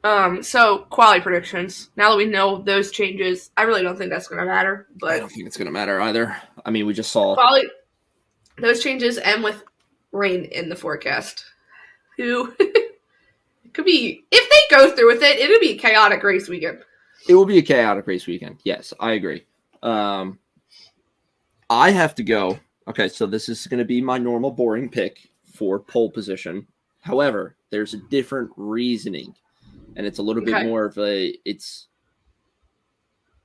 [0.03, 0.41] Um.
[0.41, 1.91] So quality predictions.
[1.95, 4.87] Now that we know those changes, I really don't think that's going to matter.
[4.99, 6.35] But I don't think it's going to matter either.
[6.65, 7.35] I mean, we just saw.
[7.35, 7.67] quality,
[8.57, 9.63] those changes end with
[10.11, 11.45] rain in the forecast.
[12.17, 12.99] Who it
[13.73, 16.79] could be if they go through with it, it'll be a chaotic race weekend.
[17.27, 18.59] It will be a chaotic race weekend.
[18.63, 19.45] Yes, I agree.
[19.83, 20.39] Um,
[21.69, 22.59] I have to go.
[22.87, 26.67] Okay, so this is going to be my normal boring pick for pole position.
[27.01, 29.33] However, there's a different reasoning,
[29.95, 30.53] and it's a little Okay.
[30.53, 31.87] bit more of a it's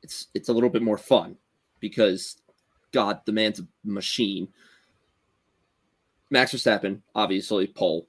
[0.02, 1.36] it's it's a little bit more fun
[1.80, 2.36] because
[2.92, 4.48] God, the man's a machine.
[6.30, 8.06] Max Verstappen, obviously pole,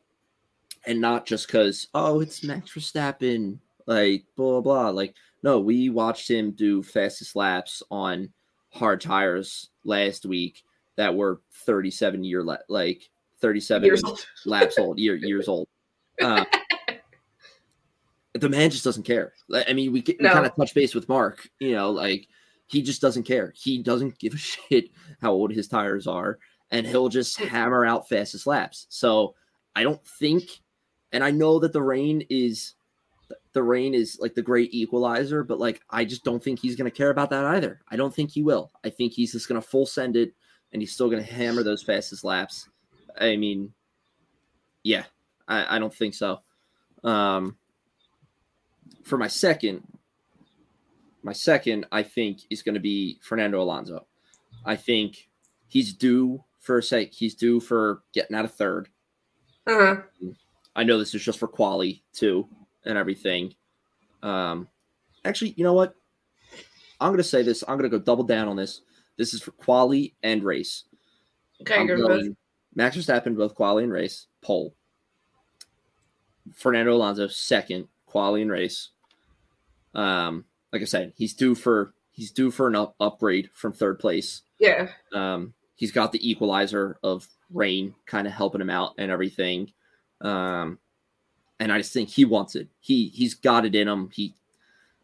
[0.86, 3.58] and not just because oh it's Max Verstappen,
[3.88, 4.90] like blah blah blah.
[4.90, 8.30] Like no, we watched him do fastest laps on
[8.70, 10.64] hard tires last week
[10.98, 13.10] that were 37 year la- like
[13.40, 14.20] 37 Years old.
[14.46, 15.68] laps old, year years old.
[16.22, 16.46] Uh,
[18.34, 19.34] the man just doesn't care.
[19.68, 20.32] I mean, we, we No.
[20.32, 21.50] kind of touch base with Mark.
[21.60, 22.28] You know, like
[22.68, 23.52] he just doesn't care.
[23.56, 24.38] He doesn't give a
[24.70, 24.90] shit
[25.22, 26.38] how old his tires are,
[26.72, 28.88] and he'll just hammer out fastest laps.
[28.90, 29.36] So
[29.76, 30.44] I don't think,
[31.12, 32.76] and I know that the rain is
[33.54, 36.92] the rain is like the great equalizer, but like I just don't think he's gonna
[36.92, 37.82] care about that either.
[37.90, 38.72] I don't think he will.
[38.84, 40.34] I think he's just gonna full send it
[40.72, 42.70] and he's still gonna hammer those fastest laps.
[43.20, 43.74] I mean,
[44.84, 45.04] yeah,
[45.48, 46.40] I, I don't think so.
[47.04, 47.58] Um
[49.04, 49.84] for my second,
[51.24, 54.08] my second, I think is gonna be Fernando Alonso.
[54.66, 55.30] I think
[55.68, 57.12] he's due for a sec.
[57.12, 58.88] He's due for getting out of third.
[59.68, 59.98] Uh-huh.
[60.76, 62.48] I know this is just for quali too
[62.86, 63.54] and everything.
[64.24, 64.68] Um,
[65.26, 65.96] actually, you know what?
[67.00, 67.64] I'm gonna say this.
[67.68, 68.82] I'm gonna go double down on this.
[69.18, 70.86] This is for quali and race.
[71.62, 72.08] Okay, I'm you're both.
[72.08, 72.38] going
[72.76, 74.74] Max Verstappen both quali and race pole.
[76.54, 78.90] Fernando Alonso second quali and race.
[79.94, 84.00] Um, like I said, he's due for he's due for an up, upgrade from third
[84.00, 84.42] place.
[84.60, 84.90] Yeah.
[85.14, 89.74] Um, he's got the equalizer of rain kind of helping him out and everything.
[90.22, 90.78] Um,
[91.60, 92.68] and I just think he wants it.
[92.80, 94.12] He he's got it in him.
[94.14, 94.36] He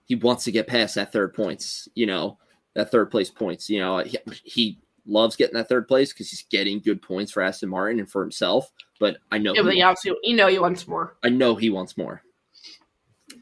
[0.05, 1.89] he wants to get past that third points.
[1.95, 2.37] You know
[2.75, 3.71] that third place points.
[3.71, 7.41] You know he, he loves getting that third place because he's getting good points for
[7.41, 8.71] Aston Martin and for himself.
[8.99, 11.17] But I know Yeah, but obviously you know he wants more.
[11.23, 12.21] I know he wants more.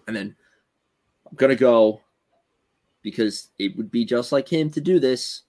[0.07, 0.37] And then
[1.29, 1.99] I'm gonna go
[3.01, 5.41] because it would be just like him to do this.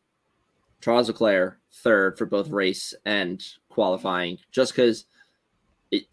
[0.80, 2.56] Charles Leclerc third for both mm-hmm.
[2.56, 5.06] race and qualifying, just because
[5.90, 6.04] it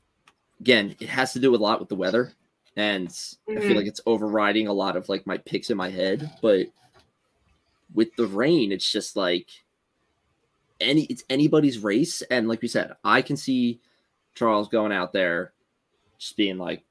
[0.60, 2.34] again it has to do a lot with the weather,
[2.76, 3.08] and
[3.50, 3.88] I feel like mm-hmm.
[3.88, 6.32] it's overriding a lot of like my picks in my head.
[6.42, 6.68] But
[7.94, 9.48] with the rain, it's just like
[10.80, 13.80] any it's anybody's race, and like we said, I can see
[14.36, 15.54] Charles going out there
[16.18, 16.84] just being like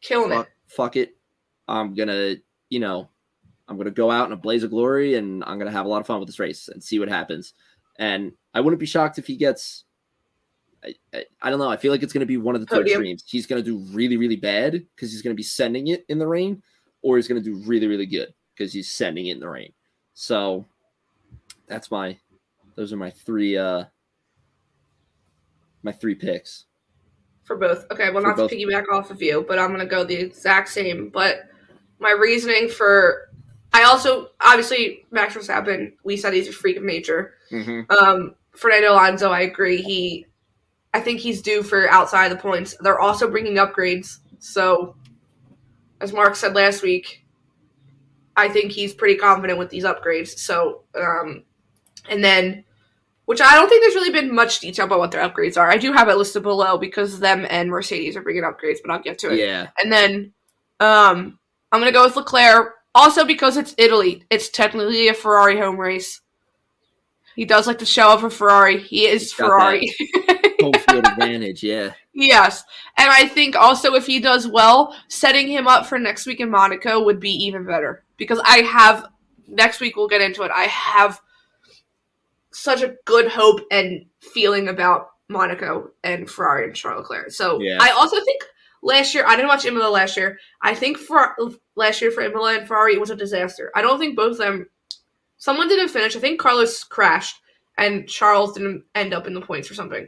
[0.00, 0.52] Killing fuck, it.
[0.66, 1.16] fuck it.
[1.68, 2.36] I'm gonna,
[2.68, 3.08] you know,
[3.68, 6.00] I'm gonna go out in a blaze of glory and I'm gonna have a lot
[6.00, 7.54] of fun with this race and see what happens.
[8.00, 9.84] And I wouldn't be shocked if he gets.
[10.82, 11.68] I, I, I don't know.
[11.70, 12.96] I feel like it's gonna be one of the two Podium.
[13.00, 13.24] extremes.
[13.28, 16.60] He's gonna do really, really bad because he's gonna be sending it in the rain,
[17.02, 19.72] or he's gonna do really, really good because he's sending it in the rain.
[20.14, 20.64] So
[21.68, 22.18] that's my.
[22.74, 23.56] Those are my three.
[23.56, 23.84] uh
[25.82, 26.66] My three picks.
[27.44, 27.84] For both.
[27.90, 28.50] Okay, well, For not both.
[28.50, 31.08] to piggyback off of you, but I'm going to go the exact same.
[31.08, 31.48] But
[31.98, 33.29] my reasoning for.
[33.72, 37.34] I also, obviously, Max Verstappen, we said he's a freak of nature.
[37.52, 37.90] Mm-hmm.
[37.92, 39.80] Um, Fernando Alonso, I agree.
[39.80, 40.26] He,
[40.92, 42.76] I think he's due for outside the points.
[42.80, 44.18] They're also bringing upgrades.
[44.40, 44.96] So,
[46.00, 47.24] as Mark said last week,
[48.36, 50.38] I think he's pretty confident with these upgrades.
[50.38, 51.44] So, um,
[52.08, 52.64] and then,
[53.26, 55.70] which I don't think there's really been much detail about what their upgrades are.
[55.70, 59.02] I do have it listed below because them and Mercedes are bringing upgrades, but I'll
[59.02, 59.38] get to it.
[59.38, 59.68] Yeah.
[59.78, 60.32] And then
[60.80, 61.38] um,
[61.70, 64.24] I'm going to go with Leclerc, also because it's Italy.
[64.30, 66.20] It's technically a Ferrari home race.
[67.36, 68.78] He does like to show off a Ferrari.
[68.80, 69.94] He is Got Ferrari.
[70.60, 71.62] Home field advantage.
[71.62, 71.92] Yeah.
[72.12, 72.64] yes.
[72.98, 76.50] And I think also if he does well, setting him up for next week in
[76.50, 78.04] Monaco would be even better.
[78.16, 79.06] Because I have,
[79.48, 81.20] next week we'll get into it, I have
[82.52, 87.30] such a good hope and feeling about Monaco and Ferrari and Charles Leclerc.
[87.30, 87.78] So Yeah.
[87.80, 88.42] I also think
[88.82, 90.38] last year I didn't watch Imola last year.
[90.62, 91.36] I think for
[91.76, 93.70] last year for Imola and Ferrari it was a disaster.
[93.74, 94.68] I don't think both of them.
[95.38, 96.16] Someone didn't finish.
[96.16, 97.40] I think Carlos crashed
[97.78, 100.06] and Charles didn't end up in the points or something.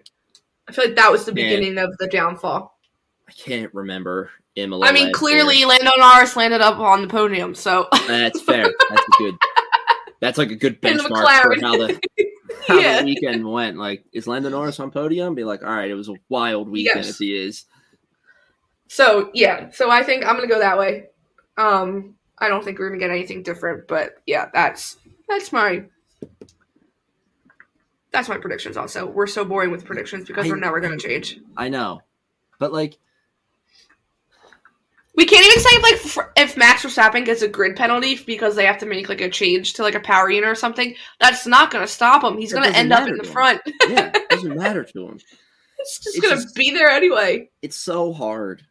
[0.68, 1.44] I feel like that was the Man.
[1.44, 2.78] beginning of the downfall.
[3.28, 4.86] I can't remember Imola.
[4.86, 5.68] I mean, clearly year.
[5.68, 8.64] Lando Norris landed up on the podium, so that's fair.
[8.90, 9.34] That's a good.
[10.20, 12.00] That's like a good benchmark for how the
[12.68, 13.00] how yeah.
[13.00, 13.76] the weekend went.
[13.76, 15.34] Like, is Lando Norris on podium?
[15.34, 17.10] Be like, all right, it was a wild weekend Yes.
[17.10, 17.64] if he is.
[18.92, 21.06] So yeah, so I think I'm gonna go that way.
[21.56, 24.98] Um, I don't think we're gonna get anything different, but yeah, that's
[25.30, 25.84] that's my
[28.10, 28.76] that's my predictions.
[28.76, 31.38] Also, we're so boring with predictions because I- we're never gonna change.
[31.56, 32.02] I know,
[32.58, 32.98] but like,
[35.16, 38.66] We can't even say if, like if Max Verstappen gets a grid penalty because they
[38.66, 40.94] have to make like a change to like a power unit or something.
[41.18, 42.36] That's not gonna stop him.
[42.36, 43.32] He's gonna end up in the to him.
[43.32, 43.60] front.
[43.88, 45.18] yeah, it doesn't matter to him.
[45.78, 47.48] it's just gonna just- be there anyway.
[47.62, 48.66] It's so hard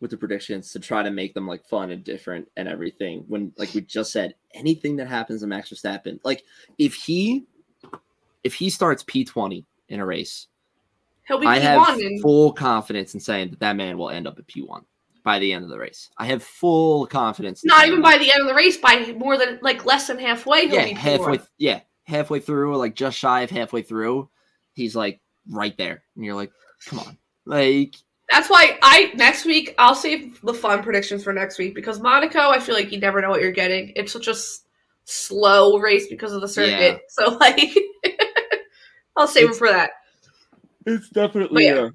[0.00, 3.24] with the predictions to try to make them like fun and different and everything.
[3.28, 6.44] When like we just said, anything that happens to Max Verstappen, like
[6.78, 7.44] if he
[8.44, 10.46] if he starts P twenty in a race,
[11.26, 14.10] He'll be I P have one and full confidence in saying that that man will
[14.10, 14.84] end up at P1
[15.22, 16.08] by the end of the race.
[16.16, 17.64] I have full confidence.
[17.64, 20.66] not even by the end of the race, by more than like less than halfway.
[20.66, 21.38] He'll yeah, be halfway.
[21.38, 21.46] P1.
[21.58, 24.30] Yeah, halfway through, like just shy of halfway through,
[24.72, 25.20] he's like
[25.50, 26.52] right there, and you're like,
[26.86, 27.96] come on, like
[28.30, 32.50] That's why I next week I'll save the fun predictions for next week because Monaco,
[32.50, 33.92] I feel like you never know what you're getting.
[33.96, 34.62] It's such a s-
[35.04, 36.72] slow race because of the circuit.
[36.80, 36.98] Yeah.
[37.08, 37.58] So like,
[39.16, 39.90] I'll save It's- it for that.
[40.86, 41.88] it's definitely yeah.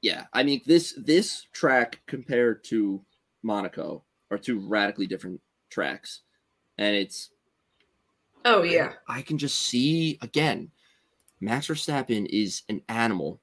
[0.00, 0.24] yeah.
[0.32, 3.02] I mean this this track compared to
[3.42, 6.20] Monaco are two radically different tracks,
[6.78, 7.30] and it's
[8.46, 8.92] Oh yeah.
[9.08, 10.70] I can just see again,
[11.40, 13.40] Max Verstappen is an animal,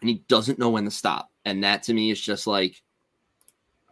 [0.00, 2.82] and he doesn't know when to stop, and that to me is just like,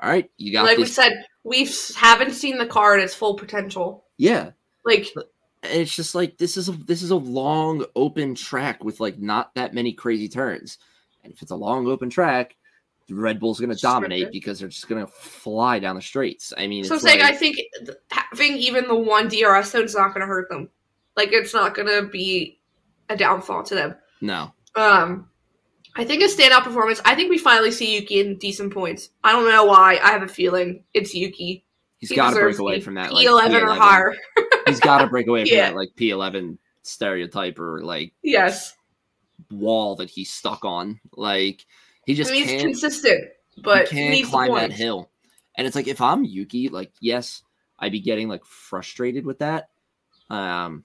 [0.01, 3.35] all right, you got Like we said, we haven't seen the car at its full
[3.35, 4.05] potential.
[4.19, 4.51] yeah,
[4.85, 5.09] Like
[5.63, 9.19] and it's just like this is a this is a long open track with like
[9.19, 10.79] not that many crazy turns,
[11.23, 12.57] and if it's a long open track,
[13.09, 16.53] the Red Bull's going to dominate because they're just going to fly down the straights.
[16.57, 19.85] I mean, so I'm saying, like, I think th- having even the one DRS zone
[19.85, 20.69] is not going to hurt them.
[21.17, 22.59] Like it's not going to be
[23.09, 23.95] a downfall to them.
[24.21, 25.29] no, Um,
[25.97, 27.01] I think a standout performance.
[27.05, 29.11] I think we finally see Yuki in decent points.
[29.23, 29.99] I don't know why.
[30.03, 31.65] I have a feeling it's Yuki.
[31.99, 33.79] he's He got to break away from that like P11 or P11.
[33.79, 34.15] higher.
[34.67, 35.71] He's got to break away from Yeah.
[35.71, 38.75] that like P11 stereotype or like Yes,
[39.51, 41.01] wall that he's stuck on.
[41.13, 41.65] Like
[42.07, 43.25] he I just mean he's consistent,
[43.63, 45.11] but he can't climb that hill.
[45.57, 47.43] And it's like if I'm Yuki, like yes,
[47.79, 49.69] I'd be getting like frustrated with that.
[50.31, 50.85] Um,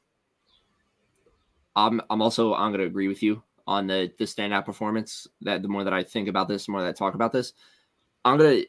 [1.75, 5.27] I'm I'm also I'm gonna agree with you on the the standout performance.
[5.41, 7.53] That the more that I think about this, the more that I talk about this,
[8.25, 8.61] I'm gonna.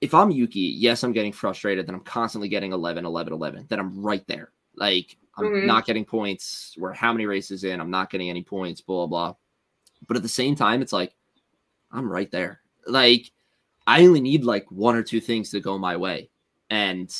[0.00, 3.78] If I'm Yuki, yes, I'm getting frustrated that I'm constantly getting 11, 11, 11, that
[3.78, 4.52] I'm right there.
[4.76, 5.66] Like, I'm Mhm.
[5.66, 6.74] not getting points.
[6.78, 7.80] We're how many races in?
[7.80, 9.34] I'm not getting any points, blah, blah.
[10.06, 11.14] But at the same time, it's like,
[11.90, 12.62] I'm right there.
[12.86, 13.30] Like,
[13.86, 16.30] I only need like one or two things to go my way,
[16.70, 17.14] and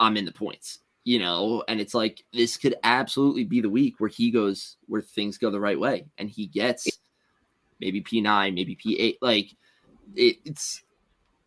[0.00, 1.64] I'm in the points, you know?
[1.68, 5.50] And it's like, this could absolutely be the week where he goes, where things go
[5.50, 6.88] the right way, and he gets
[7.80, 9.16] maybe P9, maybe P8.
[9.20, 9.54] Like,
[10.14, 10.82] it, it's,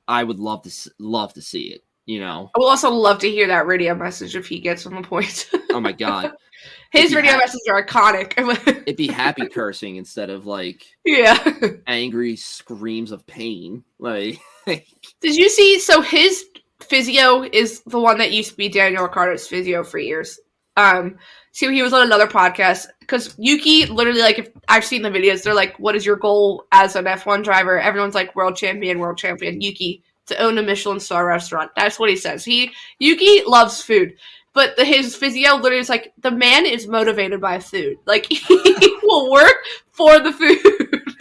[0.08, 2.51] I would love to, love to see it, you know?
[2.56, 5.49] I will also love to hear that radio message if he gets some points.
[5.72, 6.32] Oh my God.
[6.91, 8.34] His radio messages are iconic.
[8.68, 11.38] It'd be happy cursing instead of like yeah.
[11.88, 13.84] angry screams of pain.
[13.99, 15.80] Like, Did you see?
[15.80, 16.45] So his
[16.90, 20.40] physio is the one that used to be Daniel Ricciardo's physio for years.
[20.78, 21.18] Um,
[21.52, 25.44] so he was on another podcast because Yuki literally like if I've seen the videos,
[25.44, 29.18] they're like, "What is your goal as an F1 driver?" Everyone's like, "World champion, world
[29.18, 31.72] champion." Yuki to own a Michelin star restaurant.
[31.76, 32.44] That's what he says.
[32.44, 34.16] He Yuki loves food,
[34.54, 37.98] but the, his physio literally is like the man is motivated by food.
[38.06, 39.56] Like he will work
[39.92, 41.14] for the food,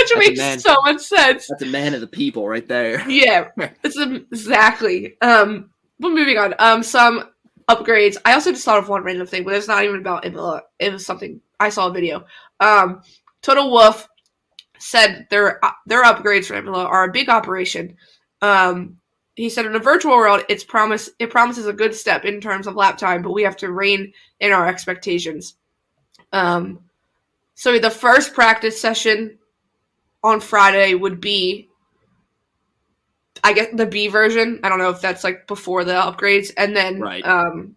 [0.00, 0.58] which That's makes man.
[0.58, 1.46] so much sense.
[1.48, 3.04] that's a man of the people right there.
[3.08, 3.48] Yeah,
[3.82, 5.16] it's exactly.
[5.20, 6.54] Um, but moving on.
[6.58, 7.30] Um, some
[7.68, 8.16] upgrades.
[8.24, 10.62] I also just thought of one random thing, but it's not even about Imola.
[10.78, 12.24] It was something I saw a video.
[12.60, 13.02] Um,
[13.42, 14.08] Toto Wolff
[14.78, 17.96] said their their upgrades for Imola are a big operation.
[18.42, 18.96] Um,
[19.34, 22.66] he said in a virtual world, it's promise it promises a good step in terms
[22.66, 25.56] of lap time, but we have to rein in our expectations.
[26.32, 26.80] Um,
[27.54, 29.38] so the first practice session
[30.22, 31.68] on Friday would be
[33.42, 34.60] I guess the B version.
[34.62, 37.24] I don't know if that's like before the upgrades, and then Right.
[37.24, 37.74] um,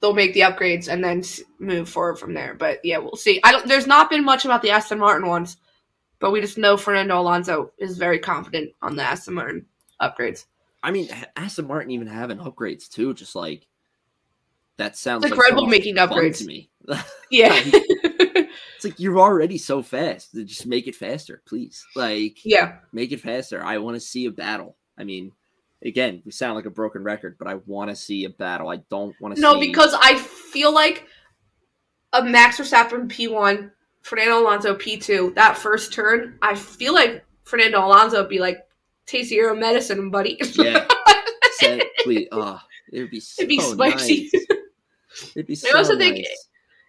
[0.00, 1.22] they'll make the upgrades and then
[1.58, 2.54] move forward from there.
[2.54, 3.40] But yeah, we'll see.
[3.44, 3.66] I don't.
[3.66, 5.56] There's not been much about the Aston Martin ones,
[6.18, 9.64] but we just know Fernando Alonso is very confident on the Aston Martin
[10.02, 10.44] upgrades.
[10.82, 13.14] I mean, Aston Martin even having upgrades too.
[13.14, 13.66] Just like
[14.76, 16.38] that sounds It's like, like Red Bull making upgrades.
[16.38, 16.68] to me.
[17.30, 17.58] Yeah,
[18.84, 20.34] it's like you're already so fast.
[20.34, 21.84] Just make it faster, please.
[21.96, 22.76] Like, yeah.
[22.92, 23.62] make it faster.
[23.64, 24.76] I want to see a battle.
[24.98, 25.32] I mean,
[25.84, 28.68] again, we sound like a broken record, but I want to see a battle.
[28.68, 29.66] I don't want to No, see.
[29.66, 31.06] because I feel like
[32.12, 33.70] a Max Verstappen P1,
[34.02, 38.58] Fernando Alonso P2, that first turn, I feel like Fernando Alonso would be like,
[39.06, 40.38] taste your own medicine, buddy.
[40.54, 40.86] yeah,
[41.52, 42.28] said, please.
[42.32, 42.58] Oh,
[42.92, 44.30] it would be so It'd be spicy.
[44.32, 44.46] nice.
[45.34, 46.48] It'd be so I also think nice.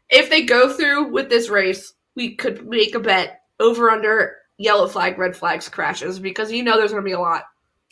[0.09, 4.87] If they go through with this race, we could make a bet over under yellow
[4.87, 7.43] flag, red flags crashes because you know there's going to be a lot.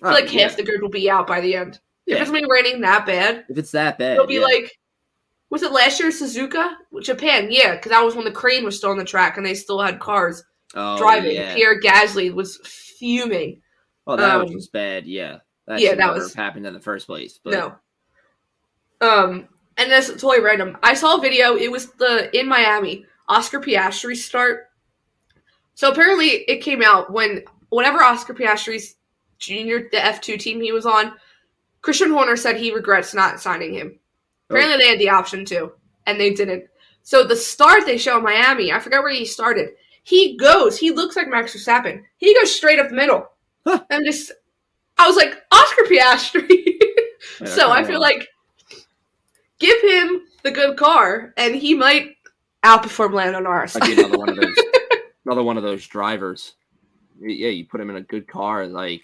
[0.02, 0.42] Oh, like yeah.
[0.42, 1.80] half the grid will be out by the end.
[2.06, 2.16] Yeah.
[2.16, 4.42] If it's going to be raining that bad, If it's that bad, it'll be yeah.
[4.42, 4.78] like,
[5.50, 6.74] was it last year Suzuka?
[7.02, 9.54] Japan, yeah, because that was when the crane was still on the track and they
[9.54, 10.44] still had cars
[10.76, 11.38] oh, driving.
[11.56, 13.62] Pierre Gasly was fuming.
[14.06, 15.06] Oh, that was um, just bad.
[15.06, 15.38] Yeah,
[15.68, 17.40] that yeah, that never was- happened in the first place.
[17.42, 17.76] But No.
[19.00, 19.48] Um,
[19.78, 20.78] and that's totally random.
[20.84, 21.56] I saw a video.
[21.56, 24.70] It was the in Miami Oscar Piastri start.
[25.76, 28.96] So apparently, it came out when whenever Oscar Piastri's
[29.40, 31.14] junior, the F two team he was on,
[31.82, 34.00] Christian Horner said he regrets not signing him.
[34.50, 35.72] Apparently, they had the option to,
[36.06, 36.66] and they didn't.
[37.02, 39.72] So the start they show in Miami, I forgot where he started.
[40.04, 40.78] He goes.
[40.78, 42.04] He looks like Max Verstappen.
[42.18, 43.28] He goes straight up the middle.
[43.66, 43.84] Huh.
[43.90, 44.32] I'm just.
[44.98, 46.48] I was like Oscar Piastri.
[47.40, 48.02] Yeah, so I feel on.
[48.02, 48.28] like
[49.64, 52.16] give him the good car, and he might
[52.64, 53.76] outperform Lando Norris.
[53.76, 54.56] I'd be another one of those.
[55.26, 56.56] another one of those drivers.
[57.20, 59.02] Yeah, you put him in a good car, like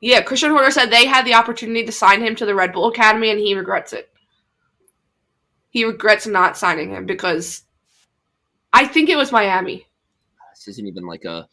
[0.00, 2.88] Yeah, Christian Horner said they had the opportunity to sign him to the Red Bull
[2.88, 4.08] Academy and he regrets it.
[5.70, 7.62] He regrets not signing him because
[8.72, 9.86] I think it was Miami.
[10.54, 11.48] this isn't even like a.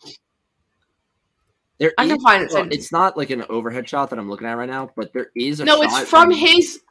[1.79, 2.51] There I can is- find it.
[2.53, 5.31] well, it's not like an overhead shot that I'm looking at right now, but there
[5.35, 5.65] is a.
[5.65, 6.81] No, it's from his.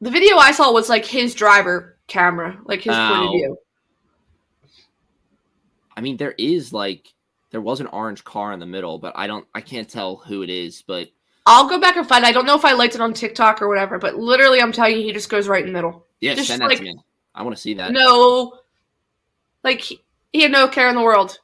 [0.00, 3.32] The video I saw was like his driver camera, like his point of Oh.
[3.32, 3.58] view.
[5.96, 7.12] I mean, there is like
[7.50, 10.42] there was an orange car in the middle, but I don't, I can't tell who
[10.42, 10.82] it is.
[10.82, 11.08] But
[11.46, 12.24] I'll go back and find.
[12.24, 14.96] I don't know if I liked it on TikTok or whatever, but literally, I'm telling
[14.96, 16.06] you, he just goes right in the middle.
[16.20, 16.96] yeah, Just send that like- to me.
[17.34, 17.92] I want to see that.
[17.92, 18.58] No,
[19.62, 20.00] like he,
[20.32, 21.38] he had no care in the world,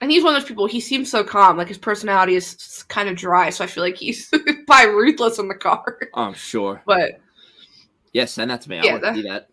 [0.00, 0.66] and he's one of those people.
[0.66, 1.56] He seems so calm.
[1.56, 4.30] Like his personality is kind of dry, so I feel like he's
[4.66, 5.98] probably ruthless in the car.
[6.14, 6.82] Oh, I'm sure.
[6.86, 7.20] But
[8.12, 8.78] Yeah, send that to me.
[8.78, 9.48] I Yeah, want that- to see that.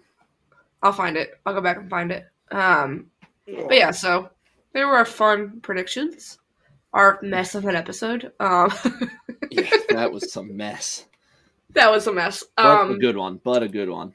[0.84, 1.39] I'll find it.
[1.45, 2.26] I'll go back and find it.
[2.51, 3.08] Um,
[3.45, 4.30] but yeah, so
[4.74, 6.38] there were our fun predictions.
[6.93, 8.32] Our mess of an episode.
[8.39, 8.72] Um,
[9.51, 11.05] Yeah, that was some mess.
[11.72, 12.43] that was a mess.
[12.55, 13.39] But a Um, good one.
[13.43, 14.14] But a good one.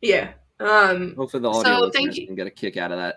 [0.00, 0.32] yeah.
[0.60, 2.26] Um, Hopefully, the So, thank you.
[2.26, 3.16] can get a kick out of that.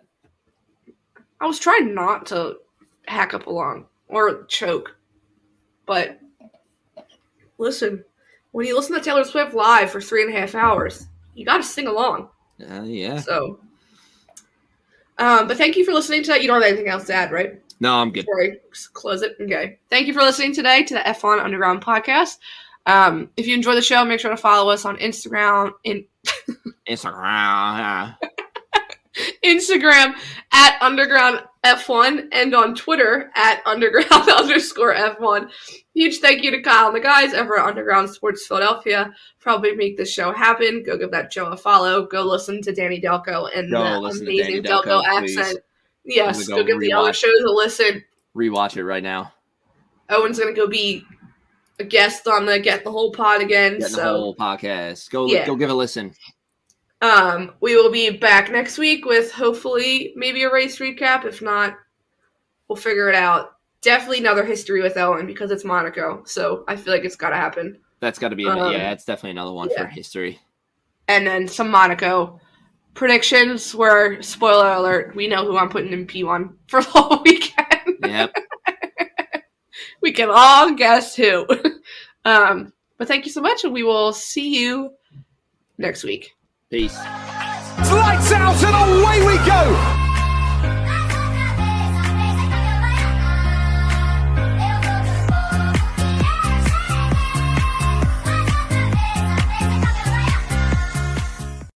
[1.40, 2.58] I was trying not to
[3.08, 4.96] hack up along or choke,
[5.86, 6.20] but
[7.58, 8.04] listen,
[8.56, 11.58] when you listen to Taylor Swift live for three and a half hours, you got
[11.58, 12.30] to sing along.
[12.62, 13.20] Uh, yeah.
[13.20, 13.60] So,
[15.18, 16.42] um, but thank you for listening to that.
[16.42, 17.62] You don't have anything else to add, right?
[17.82, 18.26] No, I'm good.
[18.26, 19.78] Before I s- close it, okay.
[19.90, 22.38] Thank you for listening today to the F1 Underground podcast.
[22.86, 26.06] Um, if you enjoy the show, make sure to follow us on Instagram in
[26.90, 28.16] Instagram.
[29.44, 30.16] Instagram
[30.52, 35.50] at underground F1 and on Twitter at underground underscore F1.
[35.94, 39.14] Huge thank you to Kyle and the guys over at Underground Sports Philadelphia.
[39.40, 40.84] Probably make this show happen.
[40.86, 42.06] Go give that show a follow.
[42.06, 45.60] Go listen to Danny Delco and Go the amazing Delco, Delco, accent.
[46.04, 48.04] Yes, go, go give the other shows a listen.
[48.36, 49.34] Rewatch it right now.
[50.10, 51.04] Owen's gonna go be
[51.80, 53.80] a guest on the Get the Whole Pod again.
[53.80, 55.10] Getting so the whole podcast.
[55.10, 55.46] Go, Yeah.
[55.46, 56.14] go give a listen.
[57.02, 61.26] Um, we will be back next week with hopefully maybe a race recap.
[61.26, 61.76] If not,
[62.68, 63.58] we'll figure it out.
[63.82, 67.36] Definitely another history with Owen because it's Monaco, so I feel like it's got to
[67.36, 67.78] happen.
[68.00, 68.48] That's got to be.
[68.48, 69.84] Um, yeah, that's definitely another one yeah.
[69.84, 70.40] for history.
[71.08, 72.40] And then some Monaco
[72.96, 73.76] predictions.
[73.76, 77.98] Where spoiler alert, we know who I'm putting in P1 for the whole weekend.
[78.04, 78.36] Yep.
[80.02, 81.46] we can all guess who.
[82.26, 84.92] um, but thank you so much, and we will see you
[85.78, 86.32] next week.
[86.72, 86.98] Peace.
[86.98, 89.95] Lights out and away we go.